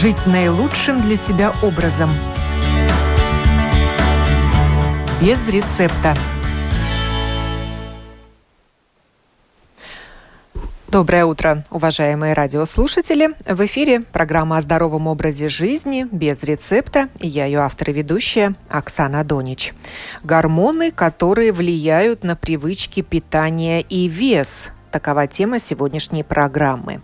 жить 0.00 0.26
наилучшим 0.26 1.02
для 1.02 1.16
себя 1.16 1.52
образом. 1.60 2.08
Без 5.20 5.44
рецепта. 5.48 6.16
Доброе 10.86 11.24
утро, 11.24 11.64
уважаемые 11.70 12.32
радиослушатели. 12.32 13.30
В 13.44 13.66
эфире 13.66 14.02
программа 14.12 14.58
о 14.58 14.60
здоровом 14.60 15.08
образе 15.08 15.48
жизни 15.48 16.06
без 16.12 16.44
рецепта. 16.44 17.08
И 17.18 17.26
я 17.26 17.46
ее 17.46 17.58
автор 17.58 17.90
и 17.90 17.92
ведущая 17.92 18.54
Оксана 18.70 19.24
Донич. 19.24 19.74
Гормоны, 20.22 20.92
которые 20.92 21.50
влияют 21.50 22.22
на 22.22 22.36
привычки 22.36 23.00
питания 23.00 23.80
и 23.80 24.06
вес. 24.06 24.68
Такова 24.92 25.26
тема 25.26 25.58
сегодняшней 25.58 26.22
программы. 26.22 27.02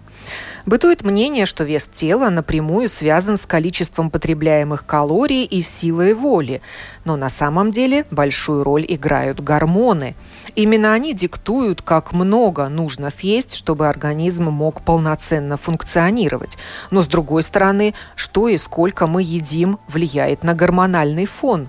Бытует 0.67 1.03
мнение, 1.03 1.45
что 1.45 1.65
вес 1.65 1.91
тела 1.93 2.31
напрямую 2.31 2.89
связан 2.89 3.37
с 3.37 3.45
количеством 3.45 4.11
потребляемых 4.11 4.87
калорий 4.87 5.45
и 5.45 5.61
силой 5.61 6.15
воли. 6.15 6.63
Но 7.05 7.17
на 7.17 7.29
самом 7.29 7.71
деле 7.71 8.07
большую 8.11 8.65
роль 8.65 8.87
играют 8.89 9.41
гормоны. 9.41 10.15
Именно 10.55 10.95
они 10.95 11.13
диктуют, 11.13 11.83
как 11.83 12.13
много 12.13 12.69
нужно 12.69 13.11
съесть, 13.11 13.55
чтобы 13.55 13.89
организм 13.89 14.45
мог 14.45 14.81
полноценно 14.81 15.59
функционировать. 15.59 16.57
Но 16.91 17.03
с 17.03 17.09
другой 17.09 17.43
стороны, 17.43 17.93
что 18.17 18.49
и 18.49 18.57
сколько 18.57 19.07
мы 19.07 19.23
едим 19.23 19.79
влияет 19.87 20.45
на 20.45 20.55
гормональный 20.55 21.27
фон. 21.27 21.69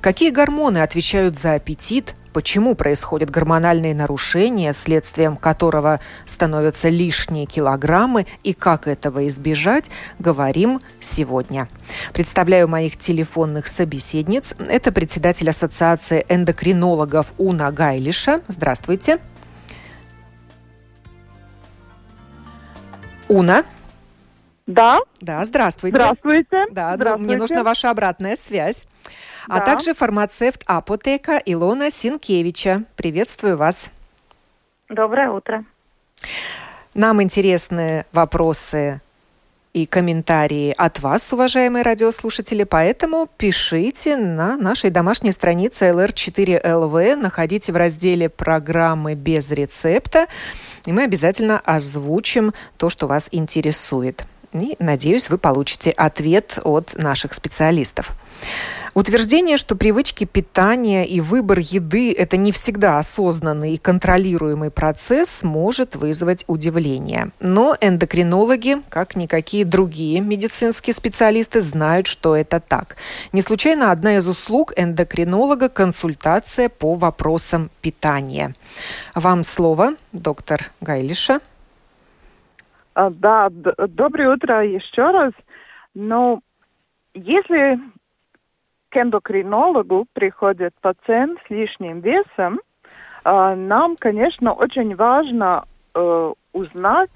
Какие 0.00 0.30
гормоны 0.30 0.78
отвечают 0.78 1.38
за 1.38 1.54
аппетит, 1.54 2.14
почему 2.32 2.74
происходят 2.74 3.30
гормональные 3.30 3.94
нарушения, 3.94 4.72
следствием 4.72 5.36
которого 5.36 6.00
становятся 6.24 6.88
лишние 6.88 7.46
килограммы 7.46 8.26
и 8.42 8.52
как 8.52 8.86
этого 8.86 9.26
избежать, 9.28 9.90
говорим 10.18 10.80
сегодня. 11.00 11.68
Представляю 12.12 12.68
моих 12.68 12.96
телефонных 12.96 13.68
собеседниц. 13.68 14.54
Это 14.58 14.92
председатель 14.92 15.50
Ассоциации 15.50 16.24
эндокринологов 16.28 17.32
Уна 17.38 17.70
Гайлиша. 17.70 18.40
Здравствуйте. 18.48 19.18
Уна. 23.28 23.64
Да. 24.66 24.98
Да, 25.20 25.44
здравствуйте. 25.44 25.96
Здравствуйте. 25.96 26.66
Да, 26.70 26.94
здравствуйте. 26.94 27.32
мне 27.32 27.36
нужна 27.36 27.62
ваша 27.62 27.90
обратная 27.90 28.36
связь 28.36 28.86
а 29.48 29.58
Да. 29.58 29.64
также 29.64 29.94
фармацевт 29.94 30.62
Апотека 30.66 31.40
Илона 31.44 31.90
Синкевича. 31.90 32.84
Приветствую 32.96 33.56
вас. 33.56 33.90
Доброе 34.88 35.30
утро. 35.30 35.64
Нам 36.94 37.22
интересны 37.22 38.04
вопросы 38.12 39.00
и 39.72 39.86
комментарии 39.86 40.74
от 40.76 40.98
вас, 40.98 41.32
уважаемые 41.32 41.84
радиослушатели, 41.84 42.64
поэтому 42.64 43.28
пишите 43.36 44.16
на 44.16 44.56
нашей 44.56 44.90
домашней 44.90 45.30
странице 45.30 45.90
LR4LV, 45.90 47.14
находите 47.14 47.72
в 47.72 47.76
разделе 47.76 48.28
«Программы 48.28 49.14
без 49.14 49.50
рецепта», 49.50 50.26
и 50.86 50.92
мы 50.92 51.04
обязательно 51.04 51.60
озвучим 51.60 52.52
то, 52.78 52.90
что 52.90 53.06
вас 53.06 53.28
интересует. 53.30 54.24
И, 54.52 54.76
надеюсь, 54.78 55.30
вы 55.30 55.38
получите 55.38 55.90
ответ 55.90 56.58
от 56.64 56.94
наших 56.94 57.34
специалистов. 57.34 58.12
Утверждение, 58.92 59.56
что 59.56 59.76
привычки 59.76 60.24
питания 60.24 61.06
и 61.06 61.20
выбор 61.20 61.60
еды– 61.60 62.12
это 62.18 62.36
не 62.36 62.50
всегда 62.50 62.98
осознанный 62.98 63.74
и 63.74 63.78
контролируемый 63.78 64.70
процесс, 64.70 65.42
может 65.42 65.94
вызвать 65.94 66.44
удивление. 66.48 67.30
Но 67.38 67.76
эндокринологи, 67.80 68.78
как 68.88 69.14
никакие 69.14 69.64
другие 69.64 70.20
медицинские 70.20 70.94
специалисты, 70.94 71.60
знают, 71.60 72.08
что 72.08 72.34
это 72.34 72.58
так. 72.58 72.96
Не 73.32 73.42
случайно 73.42 73.92
одна 73.92 74.16
из 74.16 74.26
услуг 74.26 74.72
эндокринолога– 74.76 75.68
консультация 75.70 76.68
по 76.68 76.94
вопросам 76.94 77.70
питания. 77.80 78.54
Вам 79.14 79.44
слово, 79.44 79.94
доктор 80.12 80.72
Гайлиша. 80.80 81.40
А, 82.94 83.10
Да, 83.10 83.48
доброе 83.50 84.30
утро 84.30 84.64
еще 84.64 85.10
раз. 85.10 85.32
Но 85.94 86.40
если 87.14 87.78
к 88.88 88.96
эндокринологу 88.96 90.06
приходит 90.12 90.74
пациент 90.80 91.38
с 91.46 91.50
лишним 91.50 92.00
весом, 92.00 92.60
а, 93.24 93.54
нам, 93.54 93.96
конечно, 93.96 94.52
очень 94.52 94.96
важно 94.96 95.64
э, 95.94 96.32
узнать, 96.52 97.10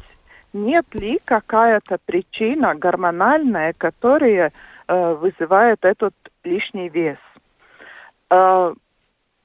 нет 0.52 0.86
ли 0.94 1.20
какая-то 1.24 1.98
причина 2.04 2.74
гормональная, 2.74 3.72
которая 3.76 4.52
э, 4.86 5.14
вызывает 5.14 5.84
этот 5.84 6.14
лишний 6.44 6.88
вес. 6.88 7.18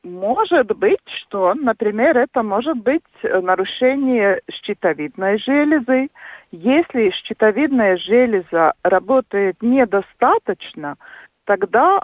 Может 0.04 0.68
быть, 0.78 1.00
что, 1.24 1.54
например, 1.56 2.18
это 2.18 2.42
может 2.42 2.78
быть 2.78 3.04
э, 3.22 3.42
нарушение 3.42 4.42
щитовидной 4.50 5.38
железы. 5.40 6.10
Если 6.52 7.10
щитовидная 7.10 7.98
железа 7.98 8.74
работает 8.84 9.58
недостаточно, 9.62 10.96
тогда 11.44 12.02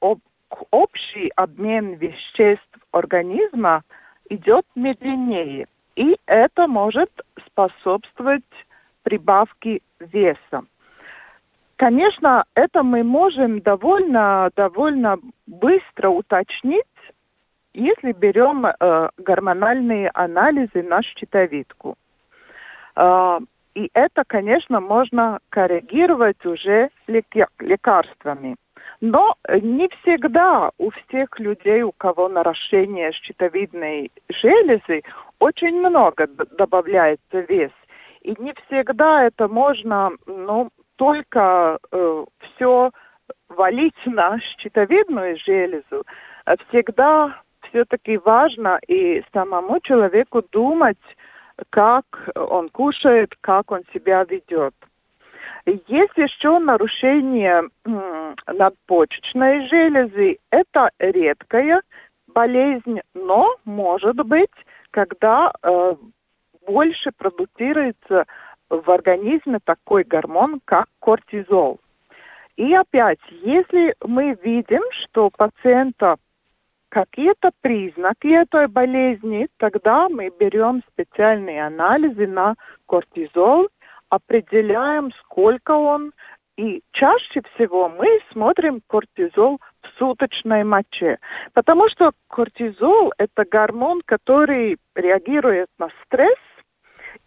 об- 0.00 0.20
общий 0.70 1.30
обмен 1.36 1.94
веществ 1.94 2.78
организма 2.92 3.82
идет 4.30 4.64
медленнее. 4.74 5.66
И 5.94 6.16
это 6.26 6.66
может 6.66 7.10
способствовать 7.46 8.44
прибавке 9.02 9.80
веса. 10.00 10.64
Конечно, 11.76 12.44
это 12.54 12.82
мы 12.82 13.02
можем 13.04 13.60
довольно, 13.60 14.50
довольно 14.56 15.18
быстро 15.46 16.08
уточнить, 16.08 16.84
если 17.76 18.12
берем 18.12 18.66
э, 18.66 19.08
гормональные 19.18 20.10
анализы 20.14 20.82
на 20.82 21.02
щитовидку. 21.02 21.96
Э, 22.96 23.38
и 23.74 23.90
это, 23.92 24.24
конечно, 24.26 24.80
можно 24.80 25.38
коррегировать 25.50 26.44
уже 26.46 26.88
лек- 27.06 27.50
лекарствами. 27.60 28.56
Но 29.02 29.34
не 29.48 29.88
всегда 29.88 30.70
у 30.78 30.90
всех 30.90 31.38
людей, 31.38 31.82
у 31.82 31.92
кого 31.92 32.28
нарушение 32.28 33.12
щитовидной 33.12 34.10
железы, 34.30 35.02
очень 35.38 35.78
много 35.78 36.26
добавляется 36.56 37.40
вес. 37.40 37.72
И 38.22 38.34
не 38.38 38.54
всегда 38.66 39.24
это 39.24 39.48
можно, 39.48 40.12
ну, 40.26 40.70
только 40.96 41.78
все 42.40 42.90
валить 43.50 44.06
на 44.06 44.38
щитовидную 44.58 45.36
железу. 45.38 46.04
Всегда 46.68 47.40
все-таки 47.68 48.18
важно 48.18 48.78
и 48.86 49.22
самому 49.32 49.80
человеку 49.80 50.42
думать, 50.52 50.98
как 51.70 52.04
он 52.34 52.68
кушает, 52.68 53.34
как 53.40 53.70
он 53.70 53.82
себя 53.92 54.24
ведет. 54.24 54.74
Есть 55.66 56.16
еще 56.16 56.58
нарушение 56.58 57.64
надпочечной 58.46 59.66
железы. 59.68 60.38
Это 60.50 60.90
редкая 60.98 61.82
болезнь, 62.28 63.00
но 63.14 63.56
может 63.64 64.16
быть, 64.16 64.50
когда 64.90 65.52
э, 65.62 65.94
больше 66.66 67.10
продуцируется 67.16 68.26
в 68.68 68.90
организме 68.90 69.58
такой 69.64 70.04
гормон, 70.04 70.60
как 70.64 70.86
кортизол. 71.00 71.80
И 72.56 72.74
опять, 72.74 73.20
если 73.30 73.94
мы 74.04 74.36
видим, 74.42 74.82
что 74.92 75.30
пациента 75.30 76.16
какие-то 76.88 77.50
признаки 77.60 78.28
этой 78.28 78.68
болезни, 78.68 79.48
тогда 79.58 80.08
мы 80.08 80.30
берем 80.38 80.82
специальные 80.92 81.66
анализы 81.66 82.26
на 82.26 82.54
кортизол, 82.86 83.68
определяем, 84.08 85.10
сколько 85.22 85.72
он, 85.72 86.12
и 86.56 86.82
чаще 86.92 87.42
всего 87.54 87.88
мы 87.88 88.20
смотрим 88.32 88.80
кортизол 88.88 89.60
в 89.82 89.98
суточной 89.98 90.64
моче, 90.64 91.18
потому 91.52 91.88
что 91.90 92.12
кортизол– 92.28 93.12
это 93.18 93.44
гормон, 93.44 94.00
который 94.06 94.78
реагирует 94.94 95.68
на 95.78 95.88
стресс, 96.04 96.38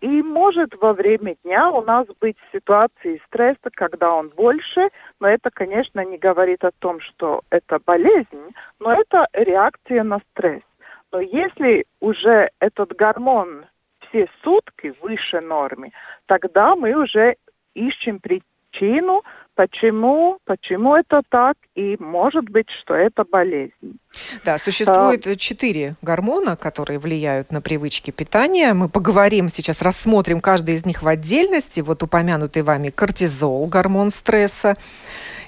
и 0.02 0.22
может 0.22 0.76
во 0.82 0.94
время 0.94 1.36
дня 1.44 1.70
у 1.70 1.82
нас 1.82 2.08
быть 2.20 2.38
ситуации 2.54 3.22
стресса, 3.28 3.70
когда 3.74 4.14
он 4.14 4.30
больше, 4.30 4.90
но 5.20 5.28
это, 5.28 5.50
конечно, 5.52 6.04
не 6.06 6.18
говорит 6.18 6.64
о 6.64 6.72
том, 6.80 7.00
что 7.02 7.42
это 7.50 7.80
болезнь, 7.86 8.54
но 8.80 8.94
это 8.94 9.28
реакция 9.34 10.04
на 10.04 10.20
стресс. 10.32 10.64
Но 11.12 11.20
если 11.20 11.86
уже 12.00 12.50
этот 12.60 12.96
гормон 12.96 13.66
все 14.08 14.28
сутки 14.44 14.94
выше 15.02 15.42
нормы, 15.42 15.92
тогда 16.28 16.76
мы 16.76 16.94
уже 16.94 17.36
ищем 17.74 18.20
причину, 18.20 19.24
почему, 19.60 20.38
почему 20.46 20.96
это 20.96 21.22
так, 21.28 21.58
и 21.76 21.98
может 22.00 22.46
быть, 22.46 22.68
что 22.82 22.94
это 22.94 23.26
болезнь. 23.30 24.00
Да, 24.46 24.58
существует 24.58 25.28
а... 25.28 25.36
четыре 25.36 25.96
гормона, 26.02 26.56
которые 26.56 26.98
влияют 26.98 27.52
на 27.52 27.60
привычки 27.60 28.12
питания. 28.12 28.74
Мы 28.74 28.88
поговорим 28.88 29.50
сейчас, 29.50 29.82
рассмотрим 29.82 30.40
каждый 30.40 30.76
из 30.76 30.86
них 30.86 31.04
в 31.04 31.08
отдельности. 31.10 31.82
Вот 31.82 32.02
упомянутый 32.02 32.62
вами 32.62 32.88
кортизол, 32.90 33.68
гормон 33.68 34.12
стресса, 34.12 34.76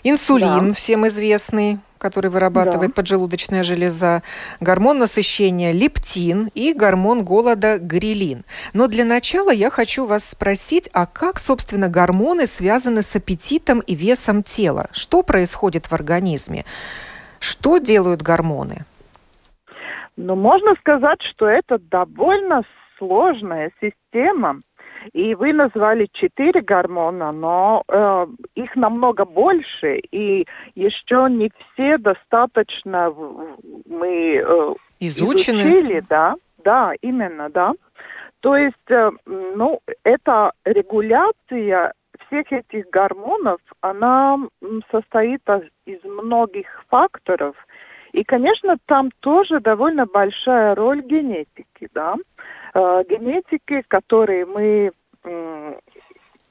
инсулин, 0.04 0.68
да. 0.68 0.74
всем 0.74 1.08
известный, 1.08 1.80
который 2.02 2.32
вырабатывает 2.32 2.90
да. 2.90 2.96
поджелудочная 2.96 3.64
железа, 3.64 4.24
гормон 4.60 4.98
насыщения 4.98 5.72
лептин 5.72 6.50
и 6.56 6.74
гормон 6.74 7.24
голода 7.24 7.78
грилин. 7.78 8.44
Но 8.74 8.88
для 8.88 9.06
начала 9.06 9.52
я 9.52 9.70
хочу 9.70 10.06
вас 10.08 10.26
спросить, 10.26 10.90
а 10.94 11.06
как, 11.06 11.38
собственно, 11.38 11.88
гормоны 11.88 12.48
связаны 12.48 13.04
с 13.04 13.16
аппетитом 13.16 13.80
и 13.82 13.94
весом 13.94 14.42
тела? 14.42 14.88
Что 14.92 15.22
происходит 15.22 15.86
в 15.86 15.94
организме? 15.94 16.66
Что 17.40 17.78
делают 17.78 18.22
гормоны? 18.24 18.86
Ну, 20.18 20.36
можно 20.36 20.74
сказать, 20.80 21.20
что 21.22 21.48
это 21.48 21.78
довольно 21.78 22.64
сложная 22.98 23.72
система. 23.80 24.60
И 25.14 25.36
вы 25.36 25.54
назвали 25.54 26.08
четыре 26.14 26.62
гормона, 26.62 27.32
но 27.32 27.84
э, 27.88 28.28
их 28.56 28.76
намного 28.76 29.26
больше, 29.26 29.98
и 30.12 30.46
еще 30.76 31.28
не 31.30 31.52
все 31.74 31.98
достаточно 31.98 33.14
мы 33.88 34.44
э, 34.44 34.74
Изучены. 35.00 35.62
изучили, 35.62 36.04
да, 36.10 36.36
да, 36.64 36.94
именно, 37.02 37.50
да. 37.50 37.74
То 38.42 38.56
есть, 38.56 38.90
э, 38.90 39.12
ну, 39.26 39.80
эта 40.04 40.52
регуляция 40.66 41.94
всех 42.28 42.52
этих 42.52 42.90
гормонов, 42.90 43.60
она 43.82 44.38
состоит 44.90 45.42
из 45.86 46.04
многих 46.04 46.68
факторов. 46.90 47.56
И, 48.14 48.24
конечно, 48.24 48.78
там 48.88 49.10
тоже 49.22 49.60
довольно 49.60 50.06
большая 50.06 50.76
роль 50.76 51.02
генетики, 51.02 51.90
да. 51.94 52.16
Э, 52.74 53.04
генетики, 53.10 53.84
которые 53.88 54.46
мы 54.46 54.92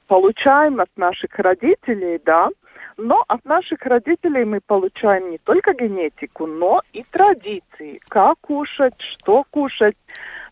получаем 0.07 0.81
от 0.81 0.91
наших 0.97 1.39
родителей, 1.39 2.21
да, 2.25 2.49
но 2.97 3.25
от 3.27 3.45
наших 3.45 3.81
родителей 3.83 4.45
мы 4.45 4.61
получаем 4.65 5.31
не 5.31 5.39
только 5.39 5.73
генетику, 5.73 6.47
но 6.47 6.81
и 6.93 7.05
традиции, 7.11 8.01
как 8.09 8.39
кушать, 8.41 8.95
что 9.01 9.45
кушать. 9.51 9.97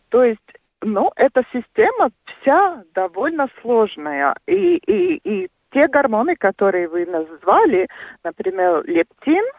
То 0.09 0.23
есть, 0.23 0.39
ну, 0.81 1.11
эта 1.15 1.43
система 1.53 2.09
вся 2.25 2.83
довольно 2.93 3.47
сложная. 3.61 4.35
И, 4.47 4.77
и, 4.77 5.19
и 5.23 5.49
те 5.71 5.87
гормоны, 5.87 6.35
которые 6.35 6.87
вы 6.87 7.05
назвали, 7.05 7.87
например, 8.23 8.83
лептин– 8.85 9.43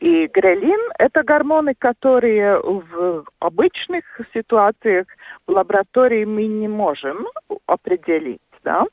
и 0.00 0.26
грелин– 0.28 0.80
это 0.98 1.22
гормоны, 1.22 1.74
которые 1.78 2.58
в 2.58 3.24
обычных 3.38 4.04
ситуациях 4.32 5.06
в 5.46 5.52
лаборатории 5.52 6.24
мы 6.24 6.46
не 6.46 6.68
можем 6.68 7.26
определить. 7.66 8.40
Да? 8.64 8.84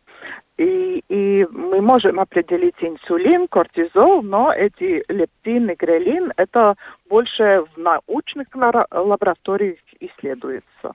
И, 0.58 1.04
и 1.08 1.46
мы 1.52 1.82
можем 1.82 2.20
определить 2.20 2.76
инсулин, 2.82 3.48
кортизол, 3.48 4.22
но 4.22 4.52
эти 4.52 5.04
лептин 5.08 5.70
и 5.70 5.76
грелин– 5.76 6.34
это 6.38 6.76
больше 7.10 7.64
в 7.74 7.78
научных 7.78 8.48
лабораториях 8.92 9.78
исследуется. 10.00 10.94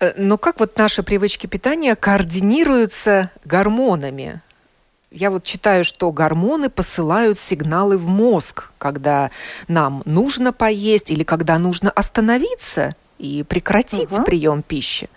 Э, 0.00 0.12
но 0.18 0.36
как 0.36 0.60
вот 0.60 0.76
наши 0.76 1.02
привычки 1.02 1.46
питания 1.46 1.96
координируются 1.96 3.30
гормонами? 3.44 4.42
Я 5.10 5.30
вот 5.32 5.42
читаю, 5.42 5.82
что 5.82 6.12
гормоны 6.12 6.70
посылают 6.70 7.36
сигналы 7.36 7.98
в 7.98 8.06
мозг, 8.06 8.70
когда 8.78 9.30
нам 9.66 10.02
нужно 10.04 10.52
поесть 10.52 11.10
или 11.10 11.24
когда 11.24 11.58
нужно 11.58 11.90
остановиться 11.90 12.94
и 13.18 13.42
прекратить 13.42 14.12
угу. 14.12 14.24
прием 14.24 14.62
пищи. 14.62 15.08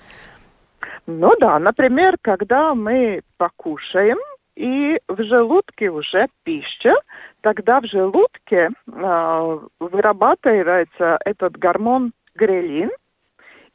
Ну 1.05 1.35
да, 1.39 1.59
например, 1.59 2.17
когда 2.21 2.73
мы 2.73 3.21
покушаем, 3.37 4.17
и 4.55 4.99
в 5.07 5.23
желудке 5.23 5.89
уже 5.89 6.27
пища, 6.43 6.95
тогда 7.41 7.79
в 7.79 7.85
желудке 7.85 8.69
э, 8.87 9.59
вырабатывается 9.79 11.17
этот 11.25 11.57
гормон 11.57 12.13
грелин, 12.35 12.89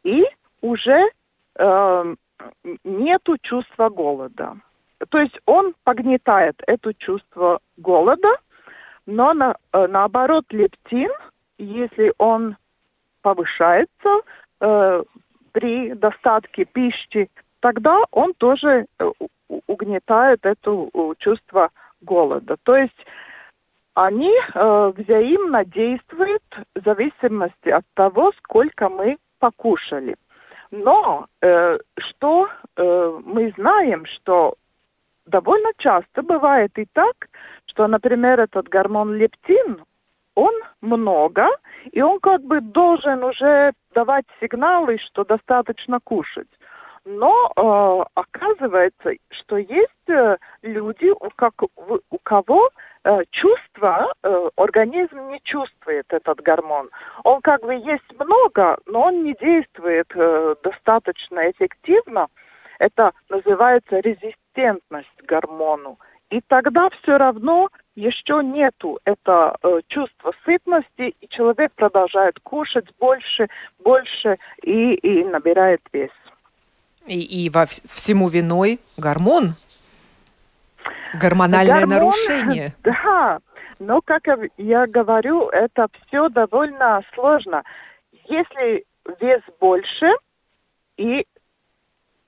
и 0.05 0.25
уже 0.63 1.11
э, 1.59 2.15
нету 2.85 3.37
чувства 3.43 3.89
голода 3.89 4.57
то 5.09 5.19
есть 5.19 5.39
он 5.47 5.75
погнетает 5.85 6.61
это 6.67 6.93
чувство 6.95 7.61
голода, 7.77 8.37
но 9.07 9.33
на, 9.33 9.57
э, 9.73 9.87
наоборот 9.87 10.45
лептин, 10.51 11.11
если 11.59 12.13
он 12.19 12.57
повышается 13.23 14.21
э, 14.61 15.03
при 15.53 15.95
достатке 15.95 16.65
пищи, 16.65 17.31
тогда 17.61 18.05
он 18.11 18.35
тоже 18.35 18.87
э, 18.99 19.11
угнетает 19.67 20.41
это 20.45 20.89
чувство 21.19 21.71
голода. 22.01 22.57
То 22.65 22.77
есть 22.77 23.07
они 23.95 24.33
э, 24.33 24.93
взаимно 24.97 25.65
действуют 25.65 26.43
в 26.75 26.85
зависимости 26.85 27.69
от 27.69 27.85
того, 27.95 28.33
сколько 28.39 28.89
мы 28.89 29.17
покушали. 29.39 30.17
Но 30.71 31.27
э, 31.41 31.79
что 31.99 32.49
э, 32.77 33.21
мы 33.25 33.53
знаем, 33.57 34.05
что 34.07 34.55
довольно 35.29 35.71
часто 35.79 36.23
бывает 36.23 36.73
и 36.79 36.87
так, 36.93 37.15
что, 37.67 37.87
например, 37.87 38.41
этот 38.41 38.69
гормон 38.69 39.15
лептин, 39.15 39.85
он 40.35 40.55
много, 40.81 41.49
и 41.93 42.01
он 42.01 42.21
как 42.21 42.43
бы 42.43 42.61
должен 42.61 43.25
уже 43.25 43.73
давать 43.95 44.25
сигналы, 44.41 44.99
что 44.99 45.25
достаточно 45.25 45.99
кушать. 46.05 46.49
Но 47.05 47.33
э, 47.57 48.05
оказывается, 48.15 49.13
что 49.31 49.57
есть 49.57 50.09
э, 50.09 50.37
люди, 50.63 51.11
у, 51.11 51.31
как, 51.37 51.55
у 51.63 52.19
кого 52.23 52.69
э, 53.05 53.21
чувство, 53.31 54.13
э, 54.23 54.51
организм 54.57 55.29
не 55.29 55.41
чувствует 55.43 56.05
этот 56.11 56.41
гормон. 56.43 56.91
Он 57.25 57.41
как 57.41 57.63
бы 57.63 57.75
есть 57.75 58.13
много, 58.19 58.77
но 58.87 59.07
он 59.07 59.25
не 59.25 59.35
действует 59.41 60.09
э, 60.15 60.55
достаточно 60.63 61.51
эффективно. 61.51 62.29
Это 62.79 63.13
называется 63.31 64.01
резистентность 64.01 64.48
к 64.59 65.25
гормону. 65.27 65.99
И 66.31 66.41
тогда 66.47 66.91
все 66.91 67.17
равно 67.17 67.69
еще 67.95 68.43
нету 68.45 68.99
это 69.05 69.57
э, 69.63 69.81
чувства 69.89 70.33
сытности, 70.45 71.15
и 71.21 71.29
человек 71.29 71.73
продолжает 71.75 72.39
кушать 72.43 72.87
больше, 72.99 73.49
больше 73.83 74.39
и, 74.63 74.95
и 74.95 75.25
набирает 75.25 75.81
вес. 75.93 76.11
И, 77.07 77.47
и 77.47 77.49
во 77.49 77.65
всему 77.65 78.29
виной 78.29 78.79
гормон, 78.99 79.55
гормональное 81.15 81.87
гормон, 81.87 81.97
нарушение. 81.97 82.75
Да, 82.83 83.39
но 83.79 84.01
как 84.03 84.25
я 84.59 84.87
говорю, 84.87 85.49
это 85.49 85.87
все 86.07 86.29
довольно 86.29 87.01
сложно. 87.15 87.63
Если 88.29 88.85
вес 89.21 89.41
больше 89.59 90.11
и 90.99 91.25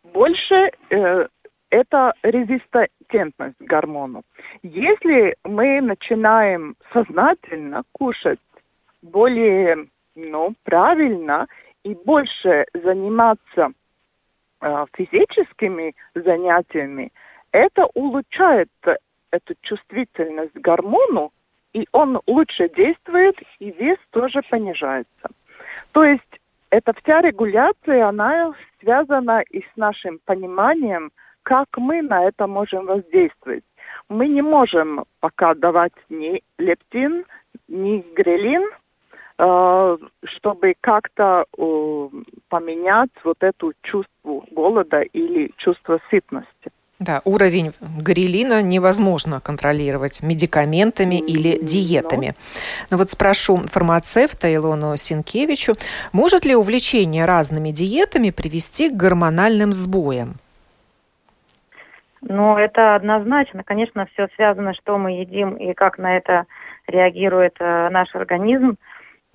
больше 0.04 0.70
э, 0.90 1.26
это 1.70 2.12
резистентность 2.22 3.56
к 3.58 3.62
гормону. 3.62 4.22
Если 4.62 5.36
мы 5.44 5.80
начинаем 5.80 6.76
сознательно 6.92 7.82
кушать 7.92 8.40
более 9.02 9.86
ну, 10.14 10.54
правильно 10.64 11.46
и 11.84 11.94
больше 11.94 12.66
заниматься 12.74 13.72
э, 14.60 14.84
физическими 14.94 15.94
занятиями, 16.14 17.12
это 17.52 17.86
улучшает 17.94 18.68
эту 19.30 19.54
чувствительность 19.62 20.52
к 20.52 20.60
гормону, 20.60 21.32
и 21.72 21.86
он 21.92 22.20
лучше 22.26 22.68
действует, 22.68 23.36
и 23.60 23.70
вес 23.70 23.98
тоже 24.10 24.40
понижается. 24.50 25.28
То 25.92 26.04
есть 26.04 26.40
эта 26.70 26.92
вся 27.02 27.20
регуляция, 27.20 28.06
она 28.06 28.52
связана 28.80 29.42
и 29.50 29.60
с 29.60 29.76
нашим 29.76 30.20
пониманием, 30.24 31.10
как 31.42 31.66
мы 31.76 32.02
на 32.02 32.24
это 32.24 32.46
можем 32.46 32.86
воздействовать. 32.86 33.64
Мы 34.08 34.28
не 34.28 34.42
можем 34.42 35.04
пока 35.20 35.54
давать 35.54 35.92
ни 36.08 36.42
лептин, 36.58 37.24
ни 37.68 38.04
грелин, 38.14 38.68
э, 39.38 39.98
чтобы 40.24 40.74
как-то 40.80 41.44
э, 41.56 42.08
поменять 42.48 43.10
вот 43.24 43.38
эту 43.40 43.72
чувство 43.82 44.44
голода 44.50 45.00
или 45.00 45.52
чувство 45.56 46.00
сытности. 46.10 46.70
Да, 47.00 47.22
уровень 47.24 47.72
грилина 47.80 48.60
невозможно 48.60 49.40
контролировать 49.40 50.22
медикаментами 50.22 51.18
или 51.18 51.58
диетами. 51.62 52.26
Но, 52.26 52.32
ну. 52.32 52.86
Но 52.90 52.96
вот 52.98 53.10
спрошу 53.10 53.56
фармацевта 53.56 54.54
Илону 54.54 54.94
Синкевичу, 54.98 55.76
может 56.12 56.44
ли 56.44 56.54
увлечение 56.54 57.24
разными 57.24 57.70
диетами 57.70 58.28
привести 58.28 58.90
к 58.90 58.96
гормональным 58.96 59.72
сбоям? 59.72 60.36
Ну, 62.22 62.56
это 62.56 62.94
однозначно. 62.94 63.64
Конечно, 63.64 64.06
все 64.06 64.28
связано, 64.34 64.74
что 64.74 64.98
мы 64.98 65.12
едим 65.12 65.54
и 65.54 65.72
как 65.72 65.98
на 65.98 66.16
это 66.16 66.46
реагирует 66.86 67.56
э, 67.60 67.88
наш 67.90 68.14
организм. 68.14 68.76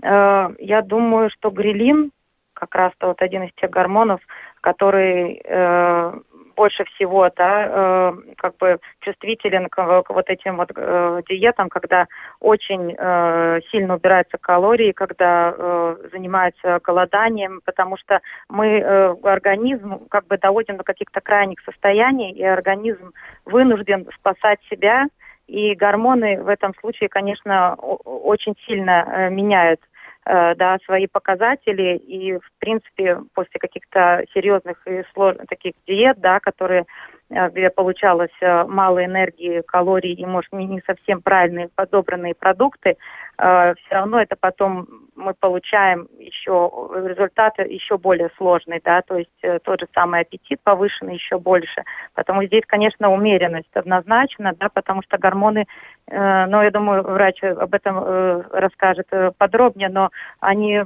Э, 0.03 0.49
я 0.59 0.81
думаю, 0.81 1.29
что 1.31 1.49
грилин 1.49 2.11
как 2.53 2.75
раз-то 2.75 3.07
вот 3.07 3.21
один 3.21 3.43
из 3.43 3.53
тех 3.55 3.69
гормонов, 3.69 4.21
который 4.61 5.41
э, 5.43 6.19
больше 6.55 6.83
всего, 6.85 7.29
да, 7.35 7.67
э, 7.67 8.13
как 8.37 8.57
бы 8.57 8.79
чувствителен 9.01 9.67
к, 9.69 10.03
к 10.03 10.09
вот 10.09 10.29
этим 10.29 10.57
вот 10.57 10.71
э, 10.75 11.21
диетам, 11.29 11.69
когда 11.69 12.07
очень 12.39 12.95
э, 12.97 13.59
сильно 13.71 13.95
убираются 13.95 14.37
калории, 14.37 14.91
когда 14.91 15.53
э, 15.55 15.95
занимаются 16.11 16.79
голоданием, 16.83 17.61
потому 17.65 17.97
что 17.97 18.21
мы 18.49 18.79
э, 18.79 19.15
организм 19.23 20.07
как 20.09 20.27
бы 20.27 20.37
доводим 20.37 20.77
до 20.77 20.83
каких-то 20.83 21.21
крайних 21.21 21.59
состояний, 21.61 22.31
и 22.31 22.43
организм 22.43 23.11
вынужден 23.45 24.07
спасать 24.15 24.59
себя, 24.69 25.05
и 25.47 25.75
гормоны 25.75 26.41
в 26.41 26.47
этом 26.47 26.73
случае, 26.79 27.09
конечно, 27.09 27.75
очень 27.75 28.55
сильно 28.65 29.05
э, 29.07 29.29
меняют 29.29 29.79
да, 30.25 30.77
свои 30.85 31.07
показатели. 31.07 31.97
И, 31.97 32.33
в 32.33 32.51
принципе, 32.59 33.19
после 33.33 33.59
каких-то 33.59 34.23
серьезных 34.33 34.85
и 34.87 35.03
сложных 35.13 35.47
таких 35.47 35.73
диет, 35.85 36.19
да, 36.19 36.39
которые 36.39 36.85
Э, 36.85 37.13
где 37.29 37.71
получалось 37.71 38.31
э, 38.39 38.65
мало 38.65 39.03
энергии, 39.03 39.61
калорий 39.61 40.13
и, 40.13 40.25
может, 40.25 40.51
не, 40.53 40.81
совсем 40.85 41.21
правильные 41.21 41.69
подобранные 41.73 42.35
продукты, 42.35 42.97
э, 43.37 43.73
все 43.73 43.95
равно 43.95 44.21
это 44.21 44.35
потом 44.39 44.87
мы 45.15 45.33
получаем 45.33 46.07
еще 46.19 46.71
результаты 46.93 47.63
еще 47.63 47.97
более 47.97 48.29
сложные, 48.37 48.79
да, 48.83 49.01
то 49.01 49.17
есть 49.17 49.63
тот 49.63 49.79
же 49.79 49.87
самый 49.93 50.21
аппетит 50.21 50.59
повышенный 50.61 51.15
еще 51.15 51.39
больше. 51.39 51.83
Поэтому 52.13 52.43
здесь, 52.43 52.63
конечно, 52.67 53.11
умеренность 53.11 53.73
однозначно, 53.73 54.53
да, 54.59 54.67
потому 54.69 55.01
что 55.03 55.17
гормоны, 55.17 55.67
ну, 56.11 56.61
я 56.61 56.69
думаю, 56.69 57.03
врач 57.03 57.41
об 57.43 57.73
этом 57.73 58.41
расскажет 58.51 59.07
подробнее, 59.37 59.87
но 59.87 60.09
они 60.41 60.81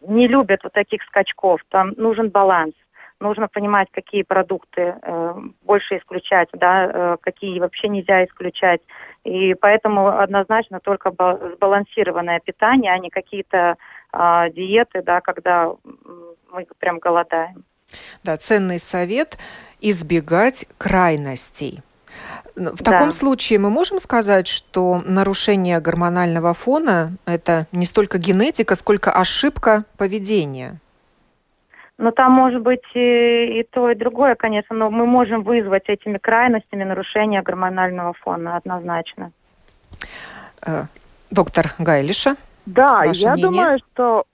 не 0.00 0.26
любят 0.26 0.64
вот 0.64 0.72
таких 0.72 1.04
скачков, 1.04 1.60
там 1.70 1.92
нужен 1.96 2.30
баланс 2.30 2.74
нужно 3.24 3.48
понимать, 3.48 3.88
какие 3.90 4.22
продукты 4.22 4.94
э, 5.02 5.34
больше 5.62 5.96
исключать, 5.98 6.48
да, 6.52 6.84
э, 6.84 7.16
какие 7.20 7.58
вообще 7.58 7.88
нельзя 7.88 8.24
исключать. 8.24 8.80
И 9.24 9.54
поэтому 9.54 10.20
однозначно 10.20 10.78
только 10.80 11.10
сбалансированное 11.10 12.40
питание, 12.40 12.92
а 12.92 12.98
не 12.98 13.10
какие-то 13.10 13.76
э, 14.12 14.50
диеты, 14.52 15.02
да, 15.02 15.20
когда 15.20 15.72
мы 16.52 16.66
прям 16.78 16.98
голодаем. 16.98 17.64
Да, 18.22 18.36
ценный 18.36 18.78
совет– 18.78 19.38
избегать 19.80 20.66
крайностей. 20.78 21.82
В 22.54 22.82
таком 22.84 23.08
да. 23.08 23.12
случае 23.12 23.58
мы 23.58 23.70
можем 23.70 23.98
сказать, 23.98 24.46
что 24.46 25.02
нарушение 25.04 25.80
гормонального 25.80 26.54
фона– 26.54 27.16
это 27.26 27.66
не 27.72 27.84
столько 27.84 28.18
генетика, 28.18 28.76
сколько 28.76 29.10
ошибка 29.10 29.84
поведения. 29.96 30.80
Но 31.96 32.10
там 32.10 32.32
может 32.32 32.60
быть 32.62 32.82
и, 32.94 33.60
и 33.60 33.62
то, 33.70 33.90
и 33.90 33.94
другое, 33.94 34.34
конечно, 34.34 34.74
но 34.74 34.90
мы 34.90 35.06
можем 35.06 35.42
вызвать 35.42 35.84
этими 35.88 36.18
крайностями 36.18 36.82
нарушение 36.82 37.42
гормонального 37.42 38.14
фона 38.14 38.56
однозначно. 38.56 39.30
Э, 40.66 40.84
доктор 41.30 41.66
Гайлиша? 41.78 42.36
Да, 42.66 43.04
я 43.04 43.32
мнение? 43.32 43.50
думаю, 43.50 43.78
что 43.78 44.24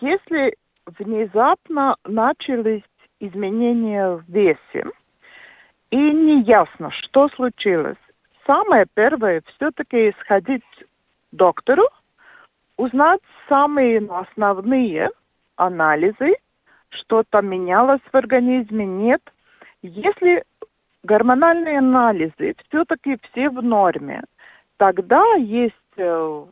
если 0.00 0.56
внезапно 0.98 1.96
начались 2.04 2.82
изменения 3.20 4.08
в 4.10 4.24
весе, 4.28 4.84
и 5.90 5.96
не 5.96 6.42
ясно, 6.42 6.90
что 6.90 7.28
случилось, 7.30 7.96
самое 8.46 8.86
первое 8.92 9.42
все-таки 9.56 10.14
сходить 10.20 10.62
к 10.62 10.84
доктору, 11.32 11.84
узнать 12.76 13.20
самые 13.48 14.06
основные 14.10 15.10
анализы, 15.56 16.34
что-то 16.96 17.42
менялось 17.42 18.00
в 18.10 18.14
организме, 18.14 18.84
нет. 18.84 19.22
Если 19.82 20.44
гормональные 21.02 21.78
анализы 21.78 22.54
все-таки 22.68 23.18
все 23.22 23.48
в 23.48 23.62
норме, 23.62 24.22
тогда 24.76 25.22
есть 25.34 25.74
э, 25.96 26.44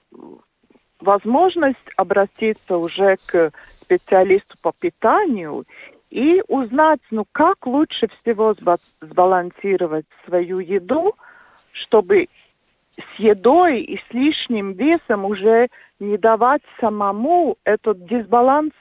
возможность 1.00 1.90
обратиться 1.96 2.76
уже 2.76 3.16
к 3.26 3.52
специалисту 3.80 4.56
по 4.62 4.72
питанию 4.72 5.64
и 6.10 6.42
узнать, 6.48 7.00
ну 7.10 7.26
как 7.32 7.66
лучше 7.66 8.08
всего 8.20 8.54
сбалансировать 9.00 10.06
свою 10.24 10.60
еду, 10.60 11.14
чтобы 11.72 12.28
с 12.96 13.18
едой 13.18 13.80
и 13.80 13.98
с 13.98 14.14
лишним 14.14 14.72
весом 14.72 15.24
уже 15.24 15.68
не 15.98 16.16
давать 16.16 16.62
самому 16.80 17.56
этот 17.64 18.06
дисбаланс 18.06 18.72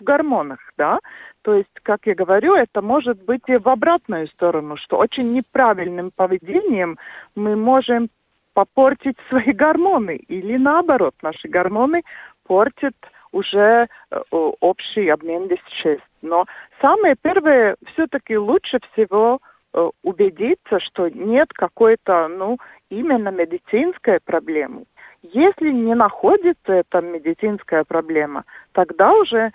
в 0.00 0.04
гормонах, 0.04 0.58
да. 0.76 0.98
То 1.42 1.54
есть, 1.54 1.70
как 1.82 2.06
я 2.06 2.14
говорю, 2.14 2.54
это 2.54 2.82
может 2.82 3.22
быть 3.24 3.42
и 3.46 3.56
в 3.56 3.68
обратную 3.68 4.28
сторону, 4.28 4.76
что 4.76 4.98
очень 4.98 5.32
неправильным 5.32 6.10
поведением 6.14 6.98
мы 7.34 7.56
можем 7.56 8.08
попортить 8.54 9.16
свои 9.28 9.52
гормоны, 9.52 10.16
или 10.16 10.56
наоборот, 10.56 11.14
наши 11.22 11.48
гормоны 11.48 12.02
портят 12.46 12.94
уже 13.32 13.86
э, 14.10 14.20
общий 14.30 15.08
обмен 15.08 15.46
веществ. 15.46 16.06
Но 16.22 16.46
самое 16.80 17.14
первое, 17.20 17.76
все-таки 17.92 18.36
лучше 18.36 18.80
всего 18.92 19.38
э, 19.72 19.88
убедиться, 20.02 20.80
что 20.80 21.08
нет 21.08 21.52
какой-то, 21.52 22.28
ну, 22.28 22.58
именно 22.90 23.28
медицинской 23.28 24.18
проблемы. 24.20 24.84
Если 25.22 25.70
не 25.70 25.94
находится 25.94 26.72
эта 26.72 27.00
медицинская 27.00 27.84
проблема, 27.84 28.44
тогда 28.72 29.12
уже 29.12 29.52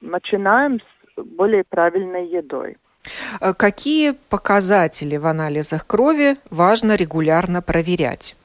начинаем 0.00 0.80
с 0.80 1.22
более 1.22 1.64
правильной 1.64 2.26
едой. 2.26 2.76
Э, 3.40 3.54
какие 3.54 4.12
показатели 4.28 5.16
в 5.16 5.26
анализах 5.26 5.86
крови 5.86 6.36
важно 6.50 6.96
регулярно 6.96 7.62
проверять? 7.62 8.36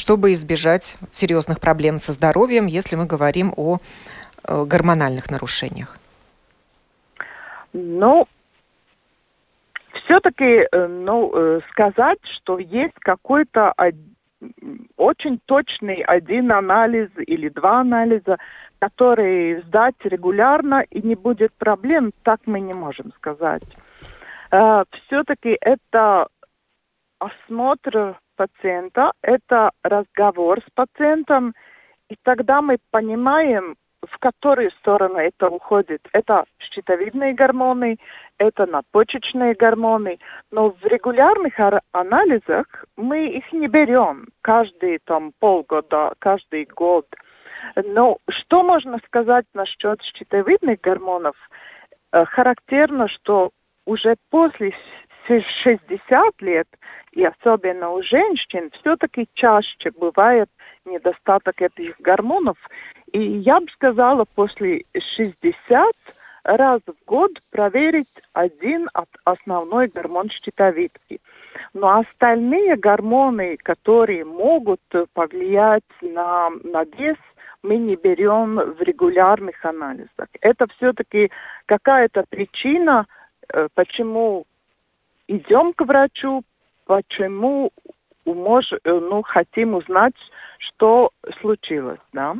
чтобы 0.00 0.32
избежать 0.32 0.96
серьезных 1.10 1.60
проблем 1.60 1.98
со 1.98 2.12
здоровьем, 2.12 2.66
если 2.66 2.96
мы 2.96 3.04
говорим 3.04 3.52
о 3.56 3.76
э, 3.76 4.64
гормональных 4.64 5.30
нарушениях? 5.30 5.98
Ну, 7.72 8.26
все-таки 9.92 10.66
э, 10.70 10.86
ну, 10.86 11.32
э, 11.34 11.60
сказать, 11.70 12.18
что 12.36 12.58
есть 12.58 12.94
какой-то 13.00 13.74
очень 14.96 15.38
точный 15.44 16.02
один 16.02 16.50
анализ 16.50 17.10
или 17.26 17.50
два 17.50 17.80
анализа, 17.80 18.38
который 18.78 19.60
сдать 19.62 19.96
регулярно 20.04 20.82
и 20.90 21.06
не 21.06 21.14
будет 21.14 21.52
проблем, 21.54 22.12
так 22.22 22.40
мы 22.46 22.60
не 22.60 22.72
можем 22.72 23.12
сказать. 23.12 23.62
Э, 24.50 24.84
все-таки 24.92 25.56
это 25.60 26.28
осмотр 27.18 28.18
пациента, 28.36 29.12
это 29.22 29.70
разговор 29.82 30.60
с 30.60 30.70
пациентом, 30.74 31.54
и 32.08 32.16
тогда 32.22 32.62
мы 32.62 32.78
понимаем, 32.90 33.76
в 34.06 34.18
которую 34.18 34.70
сторону 34.72 35.18
это 35.18 35.48
уходит. 35.48 36.06
Это 36.12 36.44
щитовидные 36.58 37.34
гормоны, 37.34 37.98
это 38.38 38.66
надпочечные 38.66 39.54
гормоны, 39.54 40.18
но 40.50 40.70
в 40.70 40.84
регулярных 40.84 41.54
анализах 41.92 42.66
мы 42.96 43.26
их 43.28 43.52
не 43.52 43.68
берем 43.68 44.28
каждые 44.42 44.98
там 45.04 45.32
полгода, 45.38 46.14
каждый 46.18 46.64
год. 46.64 47.06
Но 47.76 48.18
что 48.28 48.62
можно 48.62 48.98
сказать 49.06 49.44
насчет 49.52 50.00
щитовидных 50.02 50.80
гормонов? 50.80 51.36
Э, 52.12 52.24
характерно, 52.24 53.08
что 53.08 53.50
уже 53.84 54.16
после 54.30 54.72
60 55.28 56.42
лет, 56.42 56.66
и 57.12 57.24
особенно 57.24 57.90
у 57.90 58.02
женщин, 58.02 58.70
все-таки 58.80 59.28
чаще 59.34 59.90
бывает 59.98 60.48
недостаток 60.84 61.60
этих 61.60 62.00
гормонов. 62.00 62.56
И 63.12 63.38
я 63.38 63.60
бы 63.60 63.66
сказала, 63.72 64.24
после 64.34 64.84
60 64.94 65.94
раз 66.44 66.80
в 66.86 66.94
год 67.06 67.32
проверить 67.50 68.08
один 68.32 68.88
от 68.94 69.08
основной 69.24 69.88
гормон 69.88 70.30
щитовидки. 70.30 71.20
Но 71.74 71.98
остальные 71.98 72.76
гормоны, 72.76 73.56
которые 73.58 74.24
могут 74.24 74.80
повлиять 75.12 75.84
на, 76.00 76.50
на 76.64 76.84
вес, 76.84 77.16
мы 77.62 77.76
не 77.76 77.96
берем 77.96 78.56
в 78.56 78.80
регулярных 78.80 79.62
анализах. 79.64 80.28
Это 80.40 80.66
все-таки 80.76 81.30
какая-то 81.66 82.24
причина, 82.30 83.06
э, 83.52 83.68
почему 83.74 84.46
идем 85.28 85.74
к 85.74 85.82
врачу, 85.84 86.42
почему 86.86 87.70
мож, 88.24 88.72
э, 88.72 88.78
ну, 88.84 89.22
хотим 89.22 89.74
узнать, 89.74 90.14
что 90.58 91.10
случилось, 91.40 92.00
да 92.14 92.36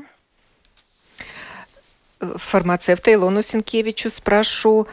фармацевта 2.21 3.13
Илону 3.13 3.43
Сенкевичу 3.43 4.11
спрошу, 4.11 4.87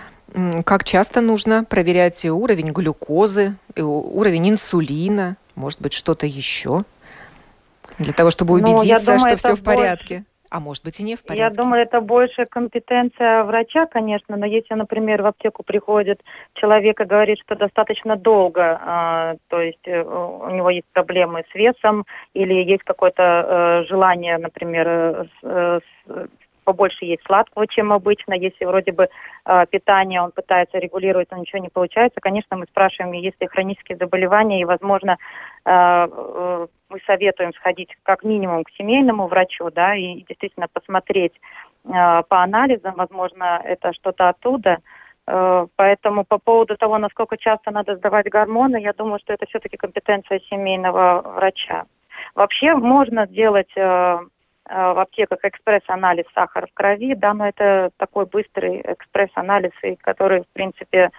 Как 0.66 0.84
часто 0.84 1.22
нужно 1.22 1.64
проверять 1.64 2.26
уровень 2.26 2.72
глюкозы, 2.72 3.56
уровень 3.78 4.50
инсулина, 4.50 5.38
может 5.56 5.82
быть, 5.82 5.94
что-то 5.94 6.26
еще? 6.26 6.84
Для 7.98 8.14
того, 8.14 8.32
чтобы 8.32 8.62
ну, 8.62 8.76
убедиться, 8.76 9.12
ну, 9.12 9.18
думаю, 9.18 9.38
что 9.38 9.38
все 9.38 9.56
в 9.56 9.64
порядке. 9.64 10.16
Больше 10.16 10.26
а 10.50 10.60
может 10.60 10.84
быть 10.84 11.00
и 11.00 11.04
не 11.04 11.16
в 11.16 11.24
порядке? 11.24 11.44
Я 11.44 11.50
думаю, 11.50 11.82
это 11.82 12.02
больше 12.02 12.46
компетенция 12.46 13.44
врача, 13.44 13.86
конечно, 13.86 14.38
но 14.38 14.46
если, 14.46 14.74
например, 14.76 15.22
в 15.22 15.26
аптеку 15.26 15.64
приходит 15.64 16.22
человек 16.54 17.00
и 17.02 17.06
говорит, 17.06 17.40
что 17.40 17.56
достаточно 17.56 18.16
долго, 18.16 18.62
э, 18.62 19.38
то 19.50 19.62
есть 19.62 19.86
э, 19.86 20.02
у 20.02 20.50
него 20.50 20.70
есть 20.70 20.88
проблемы 20.94 21.44
с 21.52 21.56
весом 21.56 22.06
или 22.34 22.54
есть 22.54 22.84
какое-то 22.84 23.24
э, 23.24 23.84
желание, 23.90 24.38
например, 24.38 24.88
э, 24.88 25.26
с, 25.42 25.82
э, 26.10 26.28
побольше 26.68 27.06
есть 27.06 27.24
сладкого, 27.26 27.66
чем 27.66 27.94
обычно. 27.94 28.34
Если 28.34 28.66
вроде 28.66 28.92
бы 28.92 29.08
э, 29.46 29.66
питание 29.72 30.22
он 30.22 30.32
пытается 30.32 30.80
регулировать, 30.80 31.32
но 31.32 31.38
ничего 31.38 31.60
не 31.60 31.70
получается, 31.70 32.20
конечно, 32.20 32.58
мы 32.58 32.66
спрашиваем, 32.66 33.14
есть 33.14 33.40
ли 33.40 33.48
хронические 33.48 33.98
заболевания, 33.98 34.60
и, 34.60 34.66
возможно, 34.66 35.12
э, 35.12 35.18
э, 35.72 36.68
мы 36.90 37.00
советуем 37.06 37.54
сходить 37.54 37.96
как 38.04 38.26
минимум 38.26 38.66
к 38.66 38.72
семейному 38.72 39.28
врачу, 39.28 39.70
да, 39.72 39.96
и 39.96 40.26
действительно 40.28 40.68
посмотреть 40.68 41.34
э, 41.86 42.24
по 42.28 42.44
анализам, 42.44 42.96
возможно, 42.98 43.62
это 43.64 43.94
что-то 43.94 44.28
оттуда. 44.28 44.80
Э, 45.26 45.68
поэтому 45.78 46.26
по 46.26 46.38
поводу 46.38 46.76
того, 46.76 46.98
насколько 46.98 47.38
часто 47.38 47.72
надо 47.72 47.96
сдавать 47.96 48.30
гормоны, 48.30 48.82
я 48.82 48.92
думаю, 48.92 49.20
что 49.20 49.32
это 49.32 49.46
все-таки 49.46 49.78
компетенция 49.78 50.42
семейного 50.50 51.22
врача. 51.36 51.86
Вообще 52.36 52.74
можно 52.74 53.26
сделать 53.28 53.72
э, 53.78 54.18
Э, 54.18 54.20
в 54.70 55.00
аптеках 55.00 55.40
экспресс-анализ 55.44 56.26
сахара 56.34 56.68
в 56.68 56.74
крови, 56.74 57.16
да, 57.16 57.34
но 57.34 57.48
это 57.48 57.92
такой 57.98 58.26
быстрый 58.26 58.82
экспресс-анализ, 58.82 59.72
который, 60.02 60.42
в 60.42 60.48
принципе, 60.54 61.10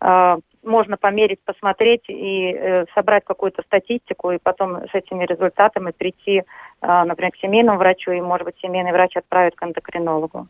э, 0.00 0.36
можно 0.64 0.96
померить, 0.96 1.40
посмотреть 1.44 2.04
и 2.08 2.52
э, 2.52 2.86
собрать 2.94 3.24
какую-то 3.24 3.62
статистику, 3.62 4.32
и 4.32 4.38
потом 4.42 4.88
с 4.88 4.94
этими 4.94 5.24
результатами 5.24 5.92
прийти, 5.92 6.42
например, 6.80 7.32
к 7.32 7.36
семейному 7.36 7.78
врачу, 7.78 8.10
и, 8.10 8.20
может 8.20 8.44
быть, 8.44 8.58
семейный 8.60 8.92
врач 8.92 9.16
отправит 9.16 9.54
к 9.54 9.62
эндокринологу. 9.62 10.48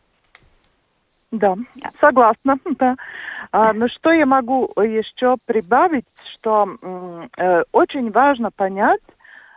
Да, 1.31 1.55
согласна, 1.99 2.57
да. 2.79 2.95
А, 3.51 3.73
но 3.73 3.87
что 3.87 4.11
я 4.11 4.25
могу 4.25 4.71
еще 4.77 5.35
прибавить, 5.45 6.05
что 6.33 6.77
э, 7.37 7.63
очень 7.71 8.11
важно 8.11 8.51
понять, 8.51 9.01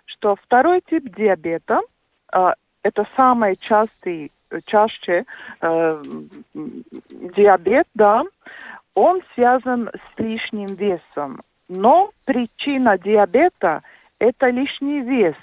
что 0.07 0.37
второй 0.37 0.83
тип 0.83 1.15
диабета 1.17 1.81
э, 2.33 2.53
это 2.83 3.07
самый 3.17 3.57
частый, 3.57 4.33
чаще 4.67 5.25
э, 5.61 6.03
диабет, 6.55 7.87
да, 7.95 8.23
он 8.95 9.23
связан 9.35 9.89
с 9.89 10.19
лишним 10.19 10.75
весом. 10.75 11.41
Но 11.69 12.11
причина 12.27 12.99
диабета– 12.99 13.83
это 14.19 14.51
лишний 14.51 15.01
вес, 15.01 15.37